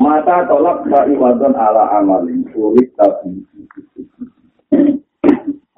[0.00, 2.42] Mata tolak ba'i wadon ala amalin.
[2.50, 3.46] Sulit tapi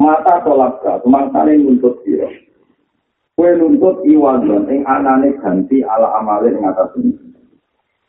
[0.02, 2.26] Mata tolak ka, semangkane nuntut sira.
[3.38, 7.14] Kue nuntut iwadon ing anane ganti ala amalin ing atas ini.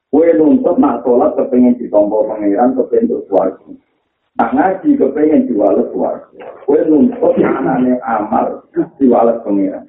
[0.10, 3.70] Kue nuntut nak tolak kepengen ditompo pangeran kepengen suarga.
[4.42, 6.42] Nah ngaji kepengen diwales suarga.
[6.66, 8.66] Kue nuntut anane amal
[8.98, 9.86] diwales pengiran.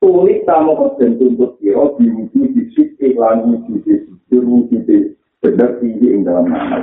[0.00, 4.00] Tulis tamu kosen tuntut kiro diwuju di sisi lan wuju di
[4.32, 5.12] diwuju di
[5.44, 6.82] bener tinggi ing dalam amal.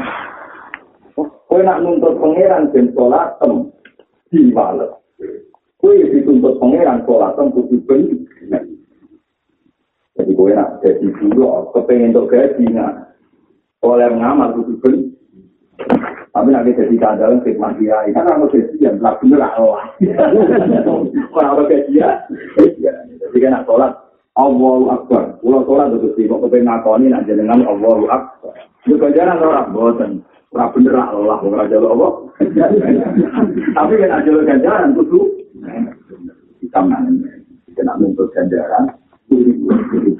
[1.50, 3.42] Kue nak nuntut pengiran dan sholat
[4.32, 4.92] diwales.
[5.82, 8.64] Kue dituntut pengiran sholat tem kudu bener.
[10.16, 13.18] Jadi kue nak jadi dulu kepengen untuk gaji nak
[13.82, 15.10] oleh ngamal kudu bener.
[16.32, 19.84] Tapi nanti jadi kandang khidmat dia, kan orang jadi yang telah bener Allah.
[21.36, 22.10] Orang orang kayak dia.
[22.56, 23.92] Jadi kan nak sholat,
[24.40, 25.36] Allahu Akbar.
[25.44, 28.56] Pulau sholat itu sih, kok kepengen ngakoni nak jenengan Allahu Akbar.
[28.88, 30.12] Itu kejaran orang bosan.
[30.52, 32.12] Orang bener Allah, orang jalur Allah.
[33.72, 35.20] Tapi kan ada jalur ganjaran, itu
[36.60, 37.08] kita mana
[37.72, 38.92] kita nak nuntut ganjaran,
[39.32, 39.64] itu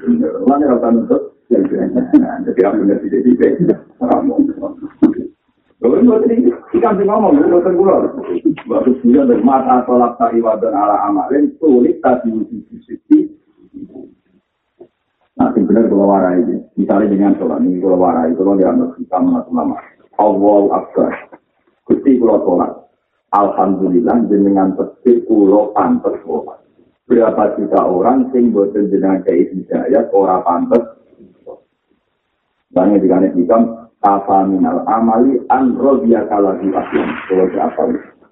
[0.00, 0.32] bener.
[0.48, 1.36] Mana rasa nuntut?
[1.52, 3.60] Jadi aku bener tidak-tidak.
[5.82, 6.46] Lho ini buat ini,
[6.78, 8.06] ikan sih ngomong, ini buat pulau.
[8.70, 13.26] Bagus dia dari mata tolak tak ibadah ala amalin, sulit tadi uji sisi.
[15.42, 16.56] Nah, benar kalau kalau warai ini.
[16.78, 19.52] Misalnya dengan sholat ini, kalau warai, kalau dia anak kita mengatur
[20.22, 21.12] Allah Akbar.
[21.82, 22.72] Gusti kalau sholat.
[23.32, 26.62] Alhamdulillah jenengan petir kulo pantes sholat.
[27.10, 30.84] Berapa juta orang sing boten jenengan kei hidayat ora pantes.
[32.72, 37.08] Banyak dikane hikam apa minal amali an rodia kalagi aslam.
[37.28, 37.82] Kalau siapa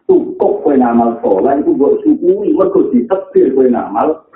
[0.07, 4.31] cukup kue namal sholat itu buat syukuri mergo ditetir kue namal.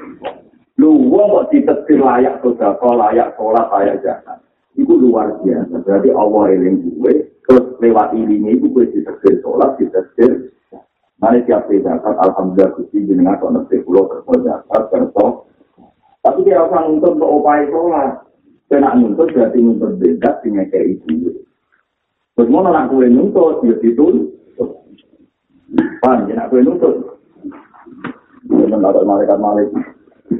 [0.75, 4.43] Lu wong kok ditetir layak sedekah, layak sholat, layak jahat.
[4.75, 5.87] Itu luar biasa.
[5.87, 10.55] Berarti Allah eling gue terus lewat ini itu gue ditetir sholat, ditetir
[11.23, 15.49] Mari tiap zakat, alhamdulillah gusti jenengan kok ngerti pulau terus zakat kerso.
[16.21, 18.29] Tapi dia rasa nuntut untuk upaya sholat.
[18.69, 21.33] Kena nuntut berarti nuntut beda dengan kayak itu.
[22.37, 24.07] Terus mau nak kue nuntut, ya itu.
[26.03, 27.17] Pan, ya nak kue nuntut.
[28.51, 29.85] Jangan ada malaikat malaikat.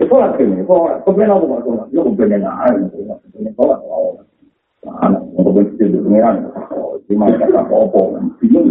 [0.05, 1.01] Sholat ini, sholat.
[1.07, 1.87] Kemudian aku nggak sholat.
[1.95, 2.85] Ya kemudian aja,
[3.31, 3.79] kemudian sholat.
[4.85, 5.23] Anak,
[5.81, 6.37] itu pengiran.
[7.05, 8.21] Di malaikat apa-apa.
[8.41, 8.69] Bingung.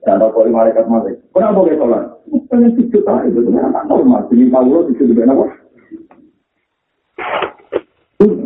[0.00, 1.22] Ya, rokok di malaikat malaikat.
[1.30, 2.04] Kenapa kayak sholat?
[2.50, 4.26] Pengen sujud aja, itu ternyata normal.
[4.32, 5.46] Jadi Paulo sujud di apa?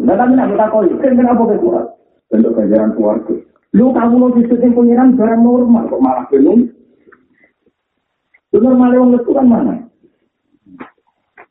[0.05, 1.87] Nah, tapi nak kita koi, kenapa kayak sholat?
[2.29, 3.35] Bentuk ganjaran keluarga.
[3.75, 6.71] Lu kamu lo sujud yang pengiran barang normal, kok malah bingung?
[8.51, 9.75] Itu normal yang itu kan mana?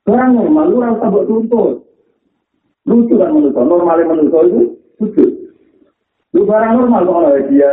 [0.03, 1.83] Barang normal, lu rasa buat tuntut.
[2.83, 4.61] Lucu kan menurut normalnya menurut itu
[4.99, 5.29] sujud.
[6.35, 7.71] Lu barang normal kok oleh dia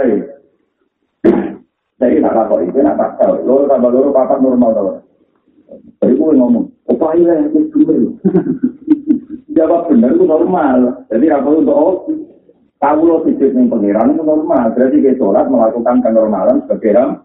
[2.01, 3.45] Saya tak apa itu nak tak tahu.
[3.45, 4.91] Loro tambah loro papat normal tau.
[6.01, 7.79] Tapi gue ngomong, apa iya yang itu
[9.57, 11.05] Jawab benar itu normal.
[11.13, 11.95] Jadi apa untuk oh,
[12.81, 14.73] tahu lo sujud yang pengiran itu normal.
[14.79, 17.21] Jadi kita sholat melakukan kenormalan sebagai.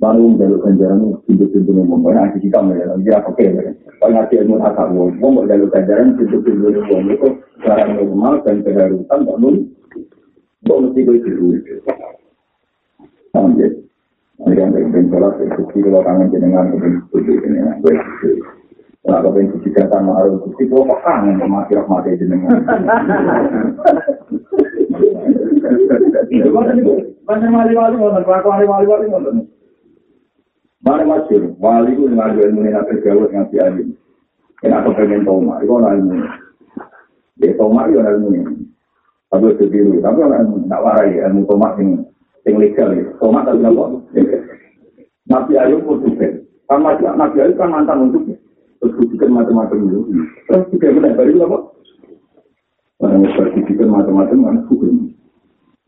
[0.00, 3.20] Baru menjaluk ganjaran pintu-pintu yang membangun aja kita melihat.
[3.20, 3.44] Apa oke?
[4.00, 7.28] Kalau ngaji ilmu asal ngomong, mau jaluk ganjaran pintu-pintu yang membangun itu
[7.60, 9.20] barang normal dan keharusan.
[9.28, 9.54] Namun,
[10.64, 11.84] kok mesti gue itu
[13.30, 13.68] Sampai
[14.40, 17.76] mereka pengen sholat, bukti kalau kangen jenengan pengen setuju jenengan.
[19.04, 22.56] Nah, kalau pengen suci kata ma'aruf bukti, kalau kok kangen sama akhirah mati jenengan.
[27.28, 29.59] Banyak wali-wali ngonten, kelakuan wali-wali ngonten.
[30.80, 33.88] Mana masyur, wali itu dengan ilmu ini nanti dengan si alim.
[34.64, 36.16] Kenapa pengen toma, itu orang ilmu.
[37.40, 38.54] Ya toma itu orang ilmu ini.
[39.28, 42.00] Tapi itu biru, tapi orang ilmu, tak warai ilmu toma ini.
[42.44, 43.04] sing legal ya.
[43.20, 43.84] Tomat tapi apa?
[45.30, 46.28] Nabi Ayub pun juga.
[46.66, 48.24] Kan Nabi Ayub kan mantan untuk
[48.80, 50.00] terus bukan macam-macam itu.
[50.48, 51.58] Terus juga benar dari apa?
[53.00, 55.12] Orang yang berpikir macam-macam hukum.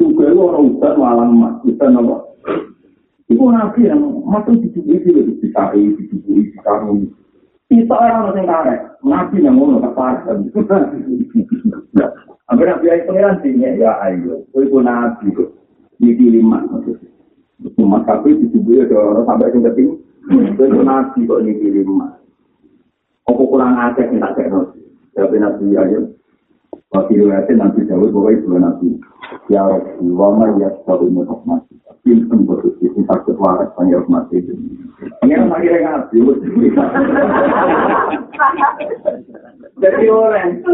[0.00, 1.28] Juga itu orang udah malam
[1.64, 2.16] kita nama.
[3.32, 7.08] Itu nabi yang masuk di tubuh itu di dicari, di tubuh di karung.
[7.72, 10.36] Kita orang yang karek, nabi yang ngono tak parah.
[12.52, 15.48] Hampir nabi Ayub pengiran sih ya ayo, itu nabi kok.
[15.96, 16.60] Niki lima.
[17.80, 19.88] Cuma tapi di tubuh ada orang sampai yang penting.
[20.52, 22.20] Itu nabi kok niki lima.
[23.24, 24.52] Apa kurang yang tak cek
[25.16, 26.00] Tapi nabi aja.
[26.92, 28.88] Waktu riwayatnya nanti jauh bahwa itu nabi.
[29.48, 31.81] Ya Rabbi, wa ma ya mutahmati.
[32.02, 34.42] Pinten betul sih, ini sakit waras banyak rahmati.
[35.22, 36.18] Ini yang akhirnya ngaji.
[39.78, 40.66] Jadi orang,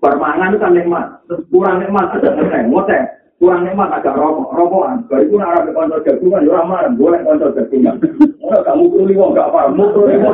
[0.00, 1.06] bermangan itu kan nikmat.
[1.52, 3.04] Kurang nikmat, ada ngoteng.
[3.40, 7.56] kurang nikmat agak rokok rokokan baru itu arah ke kantor jagungan ya ramah boleh kantor
[7.56, 7.96] jagungan
[8.44, 10.30] orang kamu perlu lima nggak apa mau perlu lima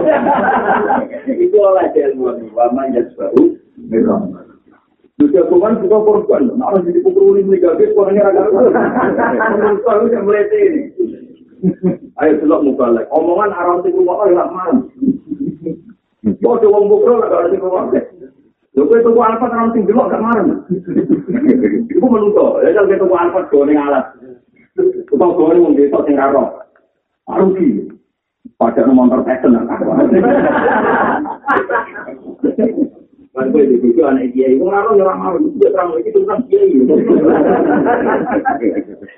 [1.30, 3.54] itu oleh ilmu wama ya baru
[5.16, 9.76] Terus jagungan juga korban, nah jadi pukul lima gagal, orangnya agak kurang.
[9.80, 10.80] Kalau yang melete ini,
[12.20, 13.08] ayo selok mubalek.
[13.08, 14.78] Omongan arah itu rumah orang malam.
[16.44, 17.88] Kau coba bukro agak ada di rumah.
[18.76, 20.48] Lho kowe tuku alfat ora sing delok gak marem.
[21.88, 24.04] Iku menungso, ya kalau tuku alfat go ning alat.
[25.08, 26.60] Tukang go ning wong desa sing karo.
[27.24, 27.88] Arugi.
[28.60, 29.56] Padahal motor pesen
[33.36, 36.72] Kan kowe di buku anak kiai, wong ora ora mau dia terang iki tukang kiai.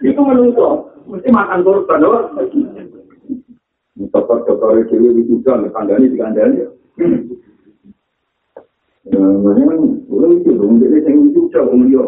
[0.02, 2.26] Iku menungso, mesti makan korban lho.
[4.10, 6.66] Dokter-dokter iki juga kandhani dikandhani.
[9.14, 12.02] Memang orang itu dong, jadi saya itu jauh mulia.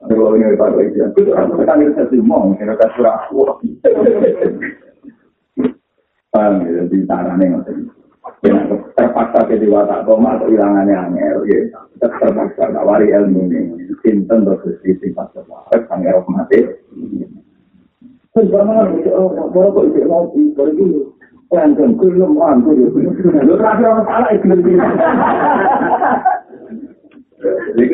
[0.00, 3.60] Ada kalau ini rasa kan itu satu mau, kira kira surah wah.
[6.32, 7.99] Paham ya, di tanah nih nggak
[8.40, 11.60] terpaksa ke dewa tak koma atau hilangannya angel, ya.
[12.00, 14.48] Terpaksa tak wari ilmu nih, sinten
[14.80, 16.64] di sifat sebuah, sangat mati.
[18.30, 18.94] Terus bagaimana?
[19.50, 21.00] Baru kok itu ngopi, baru dulu.
[21.50, 22.86] Langsung gelem aku yo.
[22.94, 24.62] Lho terakhir orang salah gelem.
[27.74, 27.84] Jadi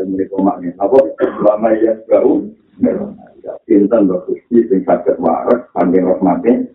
[0.00, 0.72] ilmu itu maknya.
[0.80, 0.96] Apa?
[1.44, 2.40] Lama iya, baru.
[3.66, 6.66] Pinten loh, Gusti, sing sakit waras, sambil rahmatnya.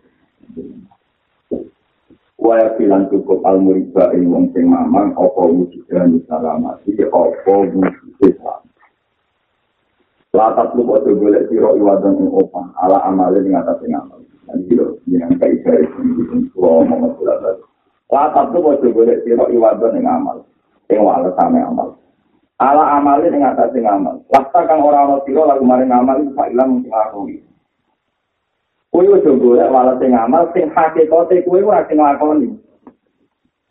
[2.38, 8.62] Waya bilang cukup al-muriba ini wong sing mamang, apa wujudan salamati, apa wujudan.
[10.28, 14.20] Latat lu kok golek sira iwadan ing opah ala amalin ing atas ing amal.
[14.44, 16.06] Dan iki lho yang kai gawe sing
[16.52, 17.40] kulo ngomong surat.
[18.12, 20.44] Latat lu kok golek sira iwadan ing amal.
[20.92, 21.96] Ing wale same amal.
[22.58, 24.18] Ala amalin ing atas ing amal.
[24.34, 27.38] Lasta kang ora ana sira lagu maring amal iku ilang sing lakoni.
[28.90, 32.50] Kowe wis golek wale sing amal sing hakikate kowe ora sing lakoni.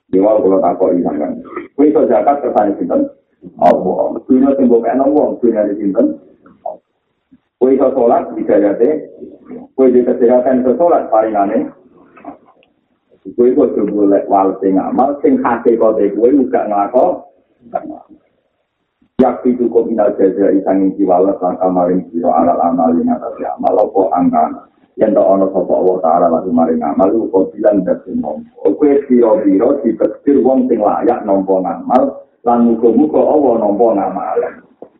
[0.07, 1.43] Dewa kula takoki sampean.
[1.75, 3.11] Kowe iso zakat kersane sinten?
[3.59, 4.23] Allah.
[4.23, 6.23] Dunia sing mbok ana wong dunia sinten?
[7.59, 9.11] Kue iso sholat, hidayate.
[9.75, 11.63] Kue di kesehatan iso sholat, paling aneh.
[13.35, 16.63] Kue iso boleh wal sing amal, sing hati kote kue juga
[19.17, 19.41] ngelako.
[19.41, 23.33] Yak itu kok minal jaja isang inci walas langkah maring siro alal amal yang atas
[23.57, 24.69] amal, lopo angka.
[24.97, 28.65] Yang tak ono sopa Allah ta'ala lagi maring amal, kok bilang dasi nompo.
[28.77, 34.41] Kue siro-biro dipektir wong sing layak nompo ngamal, lan muka-muka Allah nompo ngamal.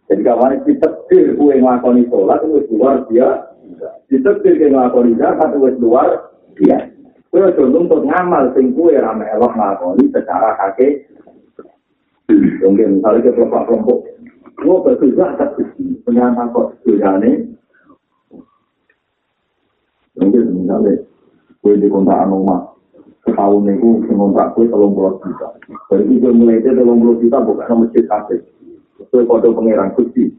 [0.07, 3.89] Jadi kawan ditektir kue ngelakoni sholat itu luar biasa.
[4.05, 6.09] Ditektir kue ngelakoni zakat itu luar
[6.53, 6.93] biasa.
[7.33, 11.09] Kue contoh untuk ngamal sing kue rame elok ngelakoni secara kake.
[12.27, 13.99] Mungkin misalnya ke kelompok-kelompok.
[14.57, 15.53] Kue berbeda atas
[16.03, 17.55] penyantang kok sejane.
[20.17, 21.07] Mungkin misalnya
[21.61, 22.73] kue di kontrakan rumah.
[23.23, 25.55] Setahun itu kontrak kue telung puluh juta.
[25.93, 28.43] Jadi itu mulai itu telung puluh juta bukan masjid kafir.
[29.13, 30.33] Kue kode pengiran kusti.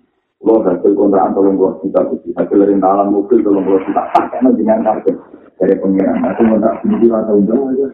[0.45, 2.35] Lo hasil kontrakan tolong puluh juta kusti.
[2.37, 4.03] Hasil rintalan mobil tolong puluh juta.
[4.13, 5.15] Karena dengan kartu
[5.57, 6.27] dari pengiran.
[6.27, 7.87] Aku kontrak sendiri atau enggak aja.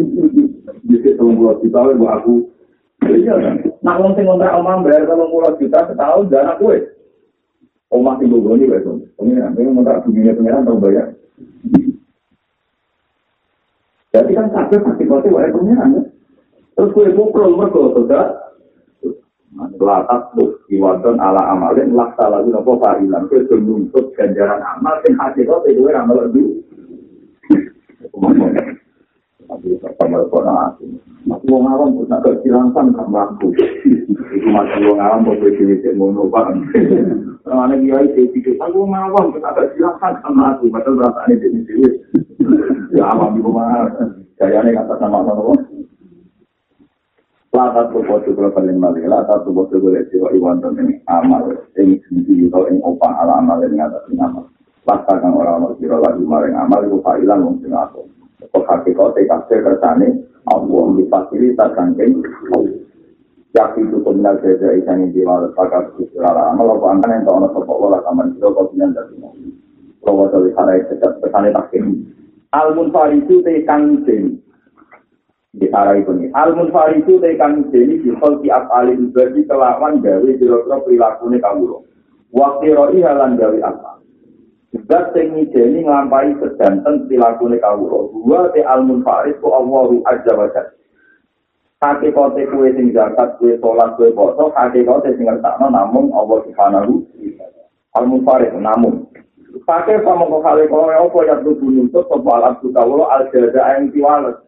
[0.88, 2.51] Jadi tolong puluh juta aku.
[3.82, 6.82] Nak wong sing kontrak omah bayar tolong puluh juta setahun dan aku eh.
[7.90, 8.86] Omah sing bogoni guys.
[9.18, 9.52] Pengiran.
[9.58, 11.06] Pengiran kontrak dunia pengiran tau bayar.
[14.12, 16.02] Jadi kan sakit pasti kote wae pengiran ya.
[16.72, 18.42] Terus kue pukul mergo sudah
[19.82, 25.44] Latak tuh iwadon ala amalin laksa lagu nopo farilan ke nuntut ganjaran amal sing hasil
[25.44, 26.64] kok itu amal lebih
[29.44, 30.72] tapi sama kona
[31.28, 35.90] aku mau ngawam pun nak kecilansan kan laku itu masih mau ngawam pun berdiri di
[35.94, 36.50] mono pak.
[37.46, 41.46] Mana dia itu pikir aku mau ngawam pun nak kecilansan kan laku padahal rasa ini
[41.46, 41.88] di sini
[42.98, 43.86] ya awam di rumah
[44.40, 45.54] kayaknya kata sama sama
[47.52, 52.48] Latar tubuh juga paling mali, latar tubuh juga lecio iwan dan ini amal, ini sendiri
[52.48, 54.48] atau ini opah ala amal ini atas amal.
[54.88, 58.08] Latar kan orang mau kira lagi maring amal itu failan mungkin aku.
[58.50, 60.08] Kok hakikat kasih kersane,
[60.50, 62.26] Allah difasilitas kangking.
[63.52, 67.80] Yak itu peminat saja ikan yang diwala pakai kusirala amal, apa angkan yang tahu sopok
[67.84, 69.36] wala kaman kira kau pindah dari mau.
[70.00, 72.00] Kalau tahu sana itu kesane takin.
[72.56, 74.08] Al-Munfaridu te kang
[75.52, 76.32] di arah itu nih.
[76.32, 81.76] Al munfaridu tekan jadi di di afali ibadi kelawan gawe kira-kira perilaku nih kamu
[82.32, 84.00] Waktu roi halan gawe apa?
[84.72, 90.48] Zat sing jadi ngampai sedanten nih kamu Dua te al munfarid ku Allahu azza wa
[90.48, 90.72] jalla.
[91.84, 97.04] Hakikate kue sing zakat, kue sholat, kue poso, hakikate sing ngertakno namun Allah subhanahu
[98.00, 99.04] al munfarid namun.
[99.68, 104.40] Pakai sama kau kali kau apa yang tuh nuntut sopalan suka al jada yang tiwalet.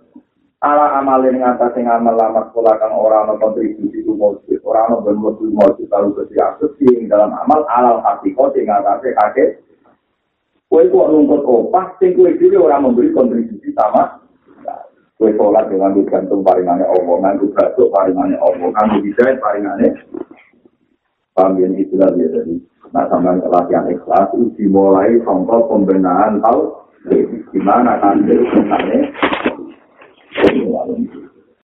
[0.65, 4.97] ala amalin ngata sing amal lama sekolah kang ora ana kontribusi ku mujud ora ana
[5.05, 8.65] ben mujud mujud karo Gusti Yesus sing dalam amal alal hati kok sing
[10.75, 14.19] kowe kok nuntut opah sing kowe dhewe ora memberi kontribusi sama.
[15.15, 19.89] Kowe sholat dengan gantung paringane Allah nganggo batuk paringane Allah nganggo hidayah paringane.
[21.31, 22.59] Paham ya itulah dia tadi
[22.95, 28.47] nah sama latihan ikhlas itu dimulai contoh pembenahan tau di mana kan dari